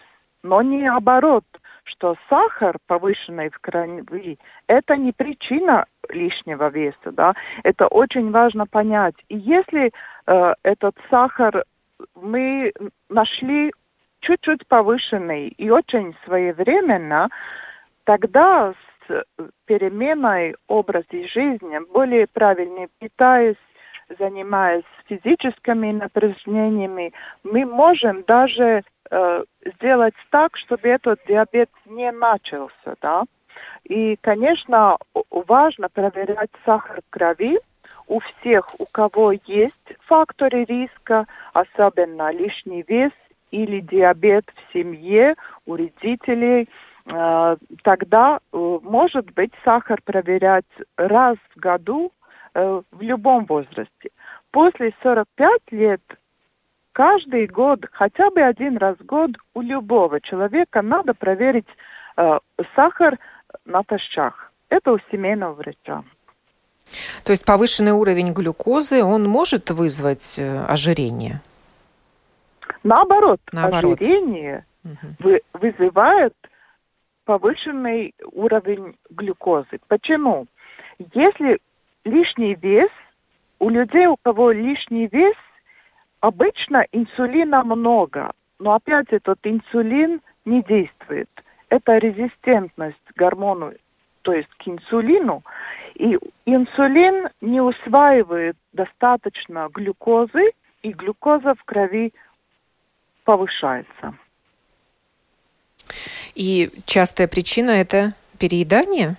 но 0.43 0.61
не 0.61 0.83
наоборот, 0.83 1.45
что 1.83 2.15
сахар 2.29 2.77
повышенный 2.85 3.49
в 3.49 3.59
крови– 3.59 4.37
это 4.67 4.95
не 4.95 5.11
причина 5.11 5.85
лишнего 6.09 6.69
веса, 6.69 7.11
да, 7.11 7.33
это 7.63 7.87
очень 7.87 8.31
важно 8.31 8.67
понять. 8.67 9.15
И 9.29 9.37
если 9.37 9.91
э, 10.27 10.53
этот 10.63 10.95
сахар 11.09 11.63
мы 12.15 12.71
нашли 13.09 13.71
чуть-чуть 14.21 14.67
повышенный 14.67 15.47
и 15.47 15.69
очень 15.69 16.15
своевременно, 16.25 17.29
тогда 18.03 18.73
с 19.07 19.25
переменой 19.65 20.55
образа 20.67 21.05
жизни, 21.11 21.79
более 21.91 22.27
правильно 22.27 22.87
питаясь, 22.99 23.55
занимаясь 24.17 24.83
физическими 25.07 25.91
напряжениями, 25.91 27.13
мы 27.43 27.65
можем 27.65 28.23
даже 28.23 28.83
э, 29.11 29.43
сделать 29.77 30.15
так, 30.31 30.57
чтобы 30.57 30.87
этот 30.87 31.19
диабет 31.27 31.69
не 31.85 32.11
начался, 32.11 32.95
да. 33.01 33.23
И, 33.83 34.17
конечно, 34.21 34.97
важно 35.29 35.89
проверять 35.89 36.49
сахар 36.65 37.01
крови 37.09 37.59
у 38.07 38.19
всех, 38.19 38.67
у 38.79 38.85
кого 38.91 39.33
есть 39.45 39.95
факторы 40.05 40.63
риска, 40.65 41.25
особенно 41.53 42.31
лишний 42.31 42.83
вес 42.87 43.11
или 43.51 43.81
диабет 43.81 44.45
в 44.55 44.73
семье 44.73 45.35
у 45.65 45.75
родителей, 45.75 46.69
э, 47.05 47.57
тогда 47.83 48.39
э, 48.39 48.79
может 48.83 49.31
быть 49.33 49.51
сахар 49.63 49.99
проверять 50.03 50.65
раз 50.97 51.37
в 51.55 51.59
году 51.59 52.11
э, 52.53 52.81
в 52.91 53.01
любом 53.01 53.45
возрасте. 53.45 54.09
После 54.51 54.93
45 55.03 55.61
лет 55.71 56.01
каждый 56.93 57.47
год, 57.47 57.85
хотя 57.91 58.29
бы 58.29 58.41
один 58.41 58.77
раз 58.77 58.97
в 58.97 59.05
год 59.05 59.31
у 59.53 59.61
любого 59.61 60.19
человека 60.21 60.81
надо 60.81 61.13
проверить 61.13 61.67
сахар 62.75 63.17
натощак. 63.63 64.51
Это 64.67 64.91
у 64.91 64.99
семейного 65.09 65.53
врача. 65.53 66.03
То 67.23 67.31
есть 67.31 67.45
повышенный 67.45 67.93
уровень 67.93 68.33
глюкозы, 68.33 69.01
он 69.01 69.29
может 69.29 69.69
вызвать 69.69 70.37
ожирение? 70.67 71.39
Наоборот, 72.83 73.41
Наоборот. 73.51 74.01
ожирение 74.01 74.65
угу. 74.83 75.39
вызывает 75.53 76.33
повышенный 77.25 78.13
уровень 78.31 78.95
глюкозы. 79.09 79.79
Почему? 79.87 80.47
Если 81.13 81.59
лишний 82.03 82.55
вес, 82.55 82.89
у 83.59 83.69
людей, 83.69 84.07
у 84.07 84.15
кого 84.23 84.51
лишний 84.51 85.07
вес, 85.07 85.35
обычно 86.21 86.85
инсулина 86.91 87.63
много, 87.63 88.31
но 88.57 88.73
опять 88.73 89.07
этот 89.11 89.39
инсулин 89.43 90.21
не 90.45 90.63
действует. 90.63 91.29
Это 91.69 91.97
резистентность 91.97 92.97
к 93.13 93.17
гормону, 93.17 93.73
то 94.23 94.33
есть 94.33 94.49
к 94.57 94.67
инсулину. 94.67 95.43
И 95.95 96.17
инсулин 96.45 97.29
не 97.41 97.61
усваивает 97.61 98.57
достаточно 98.73 99.69
глюкозы, 99.71 100.51
и 100.81 100.93
глюкоза 100.93 101.55
в 101.55 101.63
крови 101.65 102.13
повышается. 103.29 104.15
И 106.33 106.69
частая 106.87 107.27
причина 107.27 107.69
это 107.69 108.13
переедание? 108.39 109.17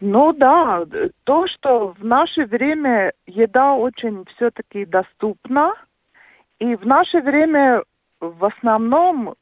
Ну 0.00 0.34
да, 0.34 0.84
то, 1.24 1.46
что 1.46 1.94
в 1.98 2.04
наше 2.04 2.44
время 2.44 3.14
еда 3.24 3.72
очень 3.76 4.26
все-таки 4.34 4.84
доступна, 4.84 5.72
и 6.58 6.76
в 6.76 6.84
наше 6.84 7.22
время 7.22 7.82
в 8.20 8.44
основном 8.44 9.36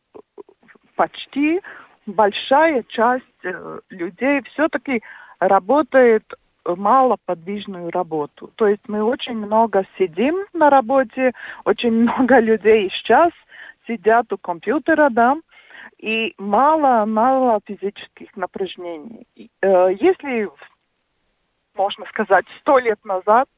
почти 0.95 1.61
большая 2.07 2.85
часть 2.85 3.25
э, 3.43 3.81
людей 3.91 4.43
все-таки 4.53 5.03
работает 5.41 6.23
малоподвижную 6.65 7.91
работу. 7.91 8.51
То 8.57 8.67
есть 8.67 8.83
мы 8.89 9.03
очень 9.03 9.37
много 9.37 9.85
сидим 9.99 10.45
на 10.53 10.71
работе, 10.71 11.33
очень 11.65 11.93
много 12.03 12.39
людей 12.39 12.91
сейчас 12.91 13.33
сидят 13.87 14.33
у 14.33 14.39
компьютера, 14.39 15.11
да, 15.11 15.37
и 15.99 16.35
мало-мало 16.39 17.61
физических 17.65 18.37
напряжений. 18.37 19.27
Э, 19.61 19.89
если, 19.99 20.49
можно 21.75 22.07
сказать, 22.07 22.45
сто 22.61 22.79
лет 22.79 23.05
назад 23.05 23.49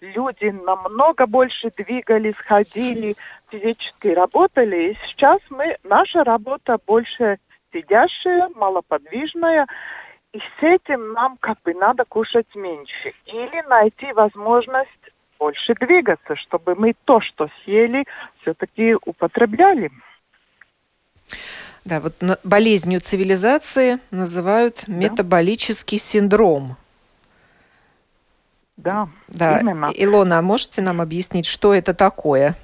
люди 0.00 0.46
намного 0.46 1.26
больше 1.26 1.70
двигались, 1.76 2.36
ходили, 2.36 3.14
физически 3.50 4.08
работали, 4.08 4.90
и 4.90 4.98
сейчас 5.06 5.40
мы, 5.50 5.76
наша 5.84 6.24
работа 6.24 6.78
больше 6.86 7.38
сидящая, 7.72 8.50
малоподвижная, 8.54 9.66
и 10.32 10.38
с 10.38 10.62
этим 10.62 11.12
нам 11.12 11.36
как 11.38 11.60
бы 11.62 11.74
надо 11.74 12.04
кушать 12.04 12.46
меньше. 12.54 13.12
Или 13.26 13.68
найти 13.68 14.12
возможность 14.12 14.88
больше 15.38 15.74
двигаться, 15.74 16.36
чтобы 16.36 16.74
мы 16.74 16.94
то, 17.04 17.20
что 17.20 17.48
съели, 17.64 18.04
все-таки 18.40 18.94
употребляли. 19.04 19.90
Да, 21.84 22.00
вот 22.00 22.14
болезнью 22.44 23.00
цивилизации 23.00 23.98
называют 24.10 24.84
да. 24.86 24.92
метаболический 24.92 25.98
синдром. 25.98 26.76
Да, 28.76 29.08
да. 29.28 29.58
именно. 29.58 29.90
Илона, 29.94 30.38
а 30.38 30.42
можете 30.42 30.80
нам 30.80 31.00
объяснить, 31.00 31.46
что 31.46 31.74
это 31.74 31.92
такое? 31.92 32.54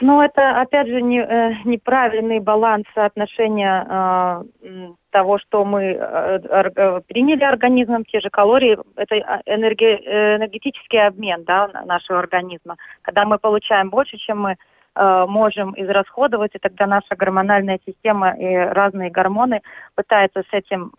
Ну, 0.00 0.22
это, 0.22 0.60
опять 0.60 0.86
же, 0.86 1.02
не, 1.02 1.20
э, 1.20 1.54
неправильный 1.64 2.38
баланс 2.38 2.84
соотношения 2.94 3.86
э, 3.88 4.88
того, 5.10 5.38
что 5.38 5.64
мы 5.64 5.82
э, 5.84 6.38
э, 6.48 7.00
приняли 7.08 7.42
организмом, 7.42 8.04
те 8.04 8.20
же 8.20 8.30
калории, 8.30 8.78
это 8.96 9.16
энерги, 9.46 9.84
энергетический 9.84 11.04
обмен 11.04 11.44
да, 11.44 11.68
нашего 11.84 12.20
организма. 12.20 12.76
Когда 13.02 13.24
мы 13.24 13.38
получаем 13.38 13.90
больше, 13.90 14.18
чем 14.18 14.42
мы 14.42 14.56
э, 14.94 15.26
можем 15.28 15.74
израсходовать, 15.76 16.54
и 16.54 16.58
тогда 16.58 16.86
наша 16.86 17.16
гормональная 17.16 17.80
система 17.84 18.36
и 18.38 18.54
разные 18.54 19.10
гормоны 19.10 19.62
пытаются 19.96 20.42
с 20.42 20.52
этим 20.52 20.92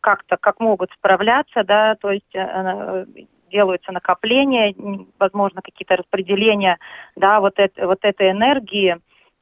как-то, 0.00 0.38
как 0.38 0.60
могут 0.60 0.90
справляться, 0.92 1.62
да, 1.62 1.96
то 1.96 2.10
есть 2.10 2.34
э, 2.34 3.04
делаются 3.56 3.92
накопления, 3.92 4.74
возможно, 5.18 5.62
какие-то 5.62 5.96
распределения, 5.96 6.76
да, 7.16 7.40
вот, 7.40 7.54
это, 7.56 7.86
вот 7.86 8.00
этой 8.02 8.30
энергии, 8.30 8.96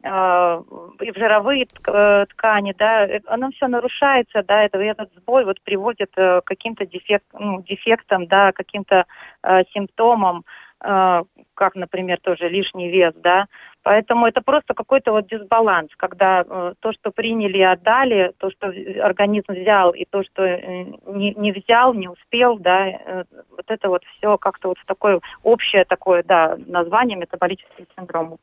э, 0.04 0.62
и 1.06 1.10
в 1.10 1.16
жировые 1.16 1.66
э, 1.66 2.26
ткани, 2.30 2.74
да, 2.78 3.08
оно 3.26 3.50
все 3.50 3.66
нарушается, 3.66 4.44
да, 4.44 4.62
это, 4.62 4.78
этот 4.78 5.10
сбой 5.16 5.44
вот 5.44 5.60
приводит 5.62 6.12
э, 6.16 6.40
к 6.42 6.44
каким-то 6.44 6.86
дефект, 6.86 7.26
ну, 7.32 7.62
дефектам, 7.62 8.26
да, 8.26 8.52
каким-то 8.52 9.04
э, 9.42 9.64
симптомам, 9.72 10.38
э, 10.38 10.42
как, 10.84 11.76
например, 11.76 12.18
тоже 12.20 12.48
лишний 12.48 12.90
вес, 12.90 13.14
да, 13.14 13.46
Поэтому 13.84 14.26
это 14.26 14.40
просто 14.40 14.72
какой-то 14.72 15.12
вот 15.12 15.28
дисбаланс, 15.28 15.90
когда 15.98 16.40
э, 16.40 16.72
то, 16.80 16.92
что 16.94 17.10
приняли 17.10 17.58
и 17.58 17.62
отдали, 17.62 18.32
то, 18.38 18.50
что 18.50 18.72
организм 19.02 19.52
взял, 19.52 19.90
и 19.90 20.06
то, 20.06 20.24
что 20.24 20.42
э, 20.42 20.84
не, 21.06 21.34
не 21.34 21.52
взял, 21.52 21.92
не 21.92 22.08
успел, 22.08 22.56
да, 22.58 22.88
э, 22.88 23.24
вот 23.50 23.64
это 23.68 23.88
вот 23.90 24.02
все 24.16 24.38
как-то 24.38 24.68
вот 24.68 24.78
в 24.78 24.86
такое 24.86 25.20
общее 25.42 25.84
такое, 25.84 26.22
да, 26.22 26.56
название 26.66 27.18
метаболический 27.18 27.86
синдром. 27.94 28.38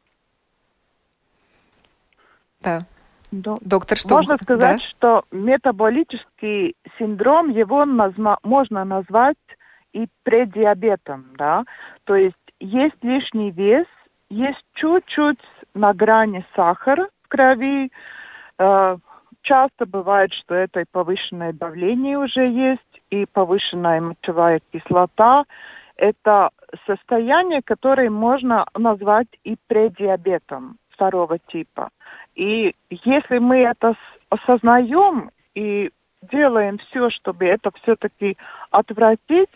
Да. 2.62 2.82
До... 3.32 3.56
Доктор, 3.62 3.97
что... 3.97 4.17
Можно 4.17 4.38
сказать, 4.43 4.77
да? 4.77 4.86
что 4.89 5.23
метаболический 5.32 6.75
синдром, 6.99 7.49
его 7.49 7.84
назма... 7.86 8.38
можно 8.43 8.86
назвать 8.86 9.38
и 9.93 10.08
предиабетом, 10.23 11.25
да, 11.38 11.63
то 12.06 12.15
есть 12.15 12.36
есть 12.60 13.04
лишний 13.04 13.51
вес, 13.51 13.88
есть 14.30 14.63
чуть-чуть 14.75 15.39
на 15.73 15.93
грани 15.93 16.45
сахара 16.56 17.10
в 17.23 17.27
крови. 17.27 17.91
Э, 18.58 18.97
часто 19.41 19.86
бывает, 19.86 20.32
что 20.34 20.56
это 20.56 20.82
и 20.82 20.86
повышенное 20.91 21.54
давление 21.54 22.17
уже 22.17 22.47
есть, 22.47 23.01
и 23.10 23.25
повышенная 23.25 23.99
мочевая 23.99 24.62
кислота. 24.71 25.45
Это 25.97 26.49
состояние, 26.86 27.62
которое 27.63 28.10
можно 28.10 28.65
назвать 28.77 29.27
и 29.43 29.58
предиабетом 29.67 30.77
второго 30.89 31.39
типа. 31.39 31.89
И 32.36 32.75
если 32.89 33.39
мы 33.39 33.58
это 33.58 33.95
осознаем 34.30 35.32
и 35.56 35.91
делаем 36.32 36.77
все, 36.77 37.10
чтобы 37.10 37.45
это 37.45 37.71
все-таки 37.82 38.38
отвратить, 38.69 39.49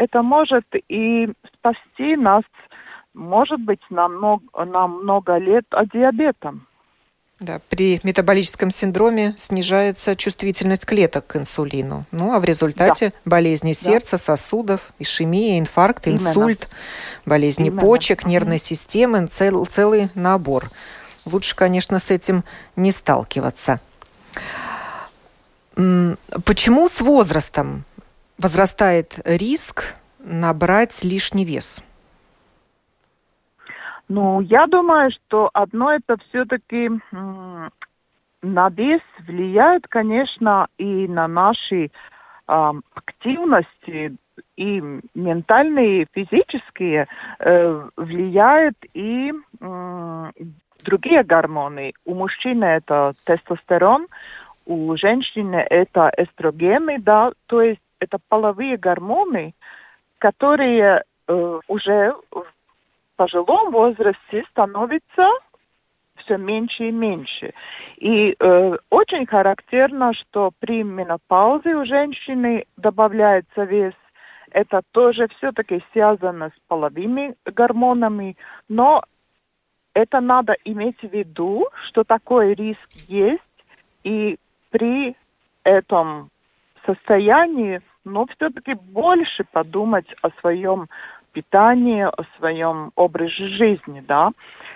это 0.00 0.22
может 0.22 0.64
и 0.88 1.28
спасти 1.54 2.16
нас 2.16 2.42
может 3.14 3.60
быть, 3.60 3.80
на 3.90 4.08
много, 4.08 4.64
на 4.64 4.86
много 4.86 5.36
лет 5.36 5.64
от 5.70 5.90
диабета. 5.90 6.54
Да, 7.40 7.58
при 7.70 8.00
метаболическом 8.02 8.70
синдроме 8.70 9.34
снижается 9.38 10.14
чувствительность 10.14 10.84
клеток 10.84 11.26
к 11.26 11.36
инсулину. 11.36 12.04
Ну, 12.12 12.34
а 12.34 12.38
в 12.38 12.44
результате 12.44 13.10
да. 13.10 13.16
болезни 13.24 13.72
сердца, 13.72 14.12
да. 14.12 14.18
сосудов, 14.18 14.92
ишемия, 14.98 15.58
инфаркт, 15.58 16.06
инсульт, 16.06 16.64
Именно. 16.64 17.24
болезни 17.24 17.66
Именно. 17.68 17.80
почек, 17.80 18.26
нервной 18.26 18.58
системы, 18.58 19.26
цел, 19.26 19.64
целый 19.64 20.10
набор. 20.14 20.70
Лучше, 21.24 21.56
конечно, 21.56 21.98
с 21.98 22.10
этим 22.10 22.44
не 22.76 22.92
сталкиваться. 22.92 23.80
Почему 25.74 26.90
с 26.90 27.00
возрастом 27.00 27.84
возрастает 28.40 29.20
риск 29.24 29.96
набрать 30.18 31.04
лишний 31.04 31.44
вес? 31.44 31.82
Ну, 34.08 34.40
я 34.40 34.66
думаю, 34.66 35.10
что 35.12 35.50
одно 35.52 35.92
это 35.92 36.16
все-таки 36.28 36.90
на 38.42 38.68
вес 38.70 39.02
влияет, 39.26 39.86
конечно, 39.86 40.66
и 40.78 41.06
на 41.06 41.28
наши 41.28 41.84
э, 41.84 41.90
активности, 42.94 44.16
и 44.56 44.82
ментальные, 45.14 46.02
и 46.02 46.06
физические, 46.12 47.06
э, 47.38 47.88
влияет 47.96 48.74
и 48.94 49.32
э, 49.60 50.30
другие 50.82 51.22
гормоны. 51.22 51.92
У 52.04 52.14
мужчины 52.14 52.64
это 52.64 53.12
тестостерон, 53.24 54.08
у 54.66 54.96
женщины 54.96 55.56
это 55.56 56.10
эстрогены, 56.16 56.98
да, 56.98 57.32
то 57.46 57.60
есть 57.60 57.80
это 58.00 58.18
половые 58.28 58.76
гормоны, 58.76 59.54
которые 60.18 61.02
э, 61.28 61.60
уже 61.68 62.14
в 62.30 62.44
пожилом 63.16 63.70
возрасте 63.70 64.44
становится 64.50 65.30
все 66.16 66.36
меньше 66.36 66.88
и 66.88 66.92
меньше. 66.92 67.52
И 67.96 68.34
э, 68.38 68.76
очень 68.90 69.26
характерно, 69.26 70.12
что 70.14 70.50
при 70.58 70.82
менопаузе 70.82 71.74
у 71.76 71.84
женщины 71.84 72.64
добавляется 72.76 73.64
вес. 73.64 73.94
Это 74.50 74.82
тоже 74.92 75.28
все-таки 75.36 75.82
связано 75.92 76.48
с 76.48 76.60
половыми 76.68 77.36
гормонами, 77.44 78.36
но 78.68 79.02
это 79.94 80.20
надо 80.20 80.56
иметь 80.64 81.00
в 81.00 81.12
виду, 81.12 81.68
что 81.86 82.04
такой 82.04 82.54
риск 82.54 82.90
есть, 83.08 83.42
и 84.02 84.38
при 84.70 85.16
этом 85.62 86.30
состоянии, 86.86 87.80
но 88.04 88.26
все-таки 88.26 88.74
больше 88.74 89.44
подумать 89.52 90.06
о 90.22 90.30
своем 90.40 90.88
питании, 91.32 92.02
о 92.02 92.24
своем 92.38 92.92
образе 92.96 93.46
жизни, 93.48 94.02
да. 94.06 94.30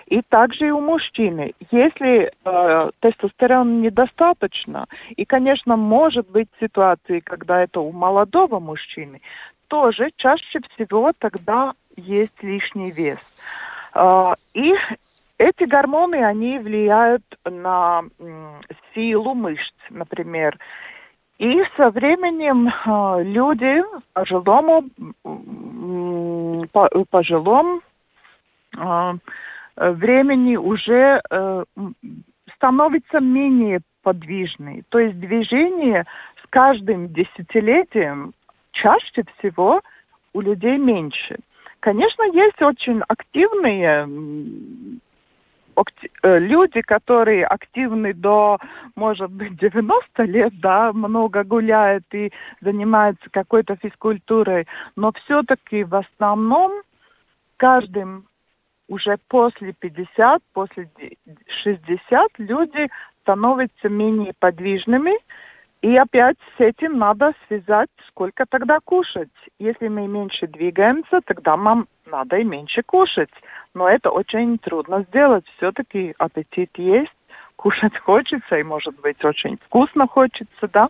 И 0.07 0.21
также 0.21 0.67
и 0.67 0.71
у 0.71 0.79
мужчины. 0.79 1.53
Если 1.71 2.31
э, 2.31 2.91
тестостерона 2.99 3.81
недостаточно, 3.81 4.85
и, 5.09 5.25
конечно, 5.25 5.75
может 5.75 6.29
быть 6.29 6.47
ситуации, 6.59 7.19
когда 7.19 7.63
это 7.63 7.81
у 7.81 7.91
молодого 7.91 8.59
мужчины, 8.59 9.21
тоже 9.67 10.11
чаще 10.17 10.59
всего 10.69 11.11
тогда 11.17 11.73
есть 11.97 12.41
лишний 12.43 12.91
вес. 12.91 13.19
Э, 13.95 14.33
и 14.53 14.75
эти 15.37 15.65
гормоны, 15.65 16.23
они 16.23 16.59
влияют 16.59 17.23
на 17.43 18.03
силу 18.93 19.33
мышц, 19.33 19.73
например. 19.89 20.57
И 21.37 21.63
со 21.75 21.89
временем 21.89 22.69
э, 22.69 23.23
люди 23.23 23.83
пожилому, 24.13 24.85
по, 26.71 26.89
пожилом 27.09 27.81
э, 28.77 29.13
времени 29.75 30.55
уже 30.55 31.21
э, 31.29 31.63
становятся 32.55 33.19
менее 33.19 33.81
подвижны. 34.01 34.83
То 34.89 34.99
есть 34.99 35.19
движение 35.19 36.05
с 36.41 36.47
каждым 36.49 37.09
десятилетием 37.11 38.33
чаще 38.71 39.23
всего 39.37 39.81
у 40.33 40.41
людей 40.41 40.77
меньше. 40.77 41.37
Конечно, 41.81 42.23
есть 42.23 42.61
очень 42.61 43.01
активные 43.07 44.07
люди, 46.23 46.81
которые 46.81 47.45
активны 47.45 48.13
до, 48.13 48.59
может 48.95 49.31
быть, 49.31 49.57
90 49.59 50.23
лет, 50.23 50.53
да, 50.59 50.93
много 50.93 51.43
гуляют 51.43 52.05
и 52.13 52.31
занимаются 52.61 53.29
какой-то 53.31 53.75
физкультурой, 53.75 54.67
но 54.95 55.11
все-таки 55.11 55.83
в 55.83 55.95
основном 55.95 56.71
каждым 57.57 58.25
уже 58.87 59.17
после 59.27 59.73
50, 59.73 60.41
после 60.53 60.89
60 61.63 62.31
люди 62.37 62.89
становятся 63.21 63.89
менее 63.89 64.33
подвижными, 64.39 65.17
и 65.81 65.95
опять 65.97 66.37
с 66.57 66.61
этим 66.61 66.97
надо 66.97 67.33
связать, 67.47 67.89
сколько 68.07 68.45
тогда 68.49 68.79
кушать. 68.83 69.29
Если 69.59 69.87
мы 69.87 70.07
меньше 70.07 70.47
двигаемся, 70.47 71.21
тогда 71.25 71.57
нам 71.57 71.87
надо 72.05 72.37
и 72.37 72.43
меньше 72.43 72.81
кушать. 72.83 73.29
Но 73.75 73.89
это 73.89 74.09
очень 74.09 74.57
трудно 74.57 75.05
сделать. 75.09 75.45
Все-таки 75.57 76.15
аппетит 76.17 76.71
есть, 76.77 77.11
кушать 77.57 77.97
хочется, 77.99 78.55
и, 78.55 78.63
может 78.63 78.99
быть, 79.01 79.23
очень 79.23 79.57
вкусно 79.65 80.07
хочется, 80.07 80.67
да. 80.71 80.87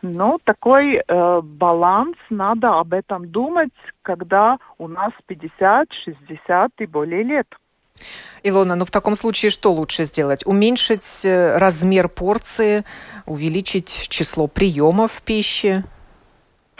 Но 0.00 0.38
такой 0.42 0.96
э, 1.06 1.40
баланс, 1.42 2.16
надо 2.30 2.78
об 2.78 2.94
этом 2.94 3.28
думать, 3.30 3.70
когда 4.02 4.56
у 4.78 4.88
нас 4.88 5.12
50, 5.26 5.88
60 5.92 6.70
и 6.78 6.86
более 6.86 7.22
лет. 7.22 7.46
Илона, 8.42 8.74
ну 8.74 8.86
в 8.86 8.90
таком 8.90 9.14
случае 9.14 9.50
что 9.50 9.72
лучше 9.72 10.04
сделать? 10.04 10.46
Уменьшить 10.46 11.24
э, 11.24 11.58
размер 11.58 12.08
порции, 12.08 12.84
увеличить 13.26 14.06
число 14.08 14.46
приемов 14.46 15.22
пищи? 15.22 15.84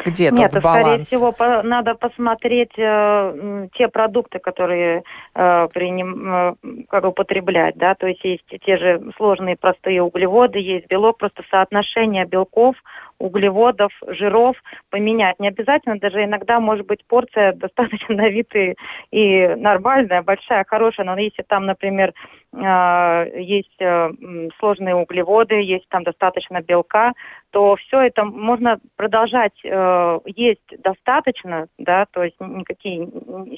Где 0.04 0.30
Нет, 0.30 0.50
тут 0.52 0.62
баланс? 0.62 0.87
скорее 0.87 1.04
всего, 1.04 1.33
по, 1.33 1.62
надо 1.62 1.94
посмотреть 1.94 2.72
э, 2.76 3.68
те 3.74 3.88
продукты, 3.88 4.38
которые 4.38 5.02
э, 5.35 5.68
приним, 5.72 6.35
э, 6.35 6.54
как 6.88 7.04
употреблять, 7.04 7.76
да, 7.76 7.94
то 7.94 8.07
есть 8.07 8.24
есть 8.24 8.44
те 8.64 8.76
же 8.76 9.12
сложные 9.16 9.57
простые 9.57 10.02
углеводы, 10.02 10.59
есть 10.59 10.87
белок, 10.88 11.18
просто 11.18 11.42
соотношение 11.50 12.26
белков 12.26 12.76
углеводов, 13.18 13.92
жиров 14.07 14.57
поменять. 14.90 15.38
Не 15.38 15.48
обязательно, 15.48 15.98
даже 15.98 16.24
иногда 16.24 16.61
может 16.61 16.87
быть 16.87 17.05
порция 17.07 17.53
достаточно 17.57 18.14
на 18.14 18.29
вид 18.29 18.55
и, 18.55 18.74
и 19.11 19.48
нормальная, 19.57 20.22
большая, 20.22 20.64
хорошая, 20.66 21.07
но 21.07 21.16
если 21.18 21.42
там, 21.42 21.66
например, 21.66 22.12
э, 22.53 23.40
есть 23.40 23.77
э, 23.81 24.11
сложные 24.59 24.94
углеводы, 24.94 25.55
есть 25.55 25.88
там 25.88 26.03
достаточно 26.05 26.61
белка, 26.61 27.12
то 27.50 27.77
все 27.77 28.00
это 28.00 28.24
можно 28.24 28.79
продолжать 28.96 29.59
э, 29.64 30.18
есть 30.27 30.83
достаточно, 30.83 31.68
да, 31.79 32.07
то 32.11 32.24
есть 32.24 32.37
никакие 32.40 33.07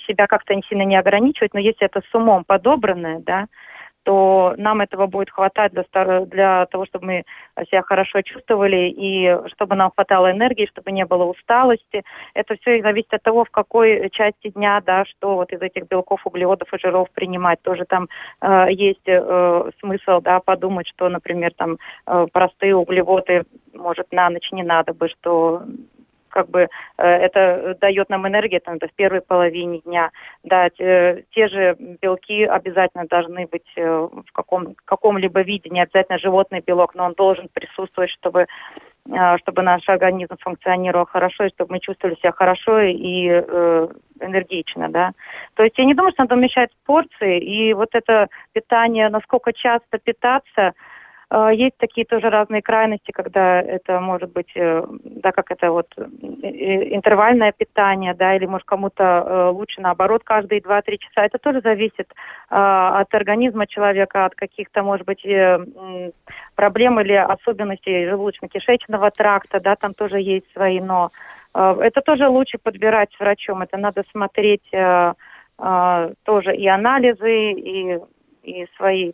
себя 0.06 0.26
как-то 0.26 0.54
сильно 0.68 0.82
не 0.82 0.96
ограничивать, 0.96 1.54
но 1.54 1.60
если 1.60 1.86
это 1.86 2.00
с 2.00 2.14
умом 2.14 2.44
подобранное, 2.44 3.20
да, 3.20 3.46
то 4.06 4.54
нам 4.56 4.82
этого 4.82 5.08
будет 5.08 5.30
хватать 5.30 5.72
для, 5.72 6.20
для 6.26 6.66
того, 6.66 6.86
чтобы 6.86 7.06
мы 7.06 7.24
себя 7.68 7.82
хорошо 7.82 8.22
чувствовали 8.22 8.88
и 8.88 9.36
чтобы 9.48 9.74
нам 9.74 9.90
хватало 9.90 10.30
энергии, 10.30 10.70
чтобы 10.70 10.92
не 10.92 11.04
было 11.04 11.24
усталости. 11.24 12.04
Это 12.32 12.54
все 12.54 12.80
зависит 12.82 13.12
от 13.12 13.24
того, 13.24 13.44
в 13.44 13.50
какой 13.50 14.08
части 14.10 14.50
дня, 14.50 14.80
да, 14.86 15.04
что 15.06 15.34
вот 15.34 15.52
из 15.52 15.60
этих 15.60 15.88
белков, 15.88 16.24
углеводов 16.24 16.72
и 16.72 16.78
жиров 16.78 17.10
принимать. 17.10 17.60
Тоже 17.62 17.84
там 17.84 18.08
э, 18.42 18.66
есть 18.70 19.08
э, 19.08 19.70
смысл, 19.80 20.20
да, 20.20 20.38
подумать, 20.38 20.86
что, 20.86 21.08
например, 21.08 21.52
там 21.56 21.76
э, 22.06 22.26
простые 22.32 22.76
углеводы, 22.76 23.42
может, 23.74 24.12
на 24.12 24.30
ночь 24.30 24.52
не 24.52 24.62
надо 24.62 24.94
бы, 24.94 25.08
что 25.08 25.64
как 26.36 26.50
бы 26.50 26.68
э, 26.98 27.06
это 27.06 27.78
дает 27.80 28.10
нам 28.10 28.28
энергию 28.28 28.60
там, 28.60 28.78
в 28.78 28.94
первой 28.94 29.22
половине 29.22 29.78
дня. 29.78 30.10
Да, 30.44 30.68
те, 30.68 31.24
те 31.30 31.48
же 31.48 31.76
белки 32.02 32.44
обязательно 32.44 33.06
должны 33.06 33.46
быть 33.46 33.72
э, 33.76 33.82
в 33.82 34.32
каком, 34.34 34.74
каком-либо 34.84 35.40
виде, 35.40 35.70
не 35.70 35.80
обязательно 35.80 36.18
животный 36.18 36.60
белок, 36.60 36.94
но 36.94 37.06
он 37.06 37.14
должен 37.14 37.48
присутствовать, 37.54 38.10
чтобы 38.10 38.40
э, 38.40 39.38
чтобы 39.38 39.62
наш 39.62 39.88
организм 39.88 40.36
функционировал 40.40 41.06
хорошо, 41.06 41.44
и 41.44 41.52
чтобы 41.54 41.72
мы 41.72 41.80
чувствовали 41.80 42.16
себя 42.16 42.32
хорошо 42.32 42.80
и 42.80 43.28
э, 43.30 43.88
энергично, 44.20 44.90
да. 44.90 45.12
То 45.54 45.62
есть 45.62 45.78
я 45.78 45.86
не 45.86 45.94
думаю, 45.94 46.12
что 46.12 46.24
надо 46.24 46.34
уменьшать 46.34 46.70
порции, 46.84 47.40
и 47.40 47.72
вот 47.72 47.88
это 47.92 48.28
питание, 48.52 49.08
насколько 49.08 49.54
часто 49.54 49.98
питаться– 50.04 50.74
есть 51.52 51.76
такие 51.78 52.06
тоже 52.06 52.30
разные 52.30 52.62
крайности, 52.62 53.10
когда 53.10 53.60
это 53.60 53.98
может 53.98 54.32
быть, 54.32 54.52
э, 54.54 54.84
да, 55.02 55.32
как 55.32 55.50
это 55.50 55.72
вот 55.72 55.88
э, 55.96 56.04
интервальное 56.94 57.50
питание, 57.50 58.14
да, 58.14 58.36
или 58.36 58.46
может 58.46 58.64
кому-то 58.64 59.50
лучше 59.50 59.80
наоборот 59.80 60.22
каждые 60.22 60.60
2-3 60.60 60.98
часа. 60.98 61.24
Это 61.24 61.38
тоже 61.38 61.60
зависит 61.62 62.12
от 62.48 63.12
организма 63.12 63.66
человека, 63.66 64.24
от 64.24 64.36
каких-то, 64.36 64.84
может 64.84 65.04
быть, 65.04 65.26
проблем 66.54 67.00
или 67.00 67.14
особенностей 67.14 68.06
желудочно-кишечного 68.06 69.10
тракта, 69.10 69.58
да, 69.58 69.74
там 69.74 69.94
тоже 69.94 70.20
есть 70.20 70.50
свои, 70.52 70.80
но 70.80 71.10
это 71.54 72.02
тоже 72.02 72.28
лучше 72.28 72.58
подбирать 72.58 73.10
с 73.12 73.20
врачом. 73.20 73.62
Это 73.62 73.76
надо 73.76 74.04
смотреть 74.12 74.70
тоже 74.70 76.54
и 76.54 76.68
анализы, 76.68 77.52
и 77.52 77.98
и 78.46 78.66
свои 78.76 79.12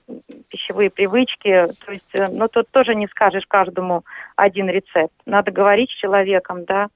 пищевые 0.49 0.90
привычки. 0.90 1.68
То 1.85 1.92
есть, 1.92 2.11
ну, 2.14 2.49
тут 2.49 2.68
тоже 2.71 2.95
не 2.95 3.07
скажешь 3.09 3.47
каждому 3.49 4.05
один 4.37 4.68
рецепт. 4.68 5.14
Надо 5.25 5.51
говорить 5.51 5.90
с 5.90 5.95
человеком, 5.95 6.64
да. 6.64 6.88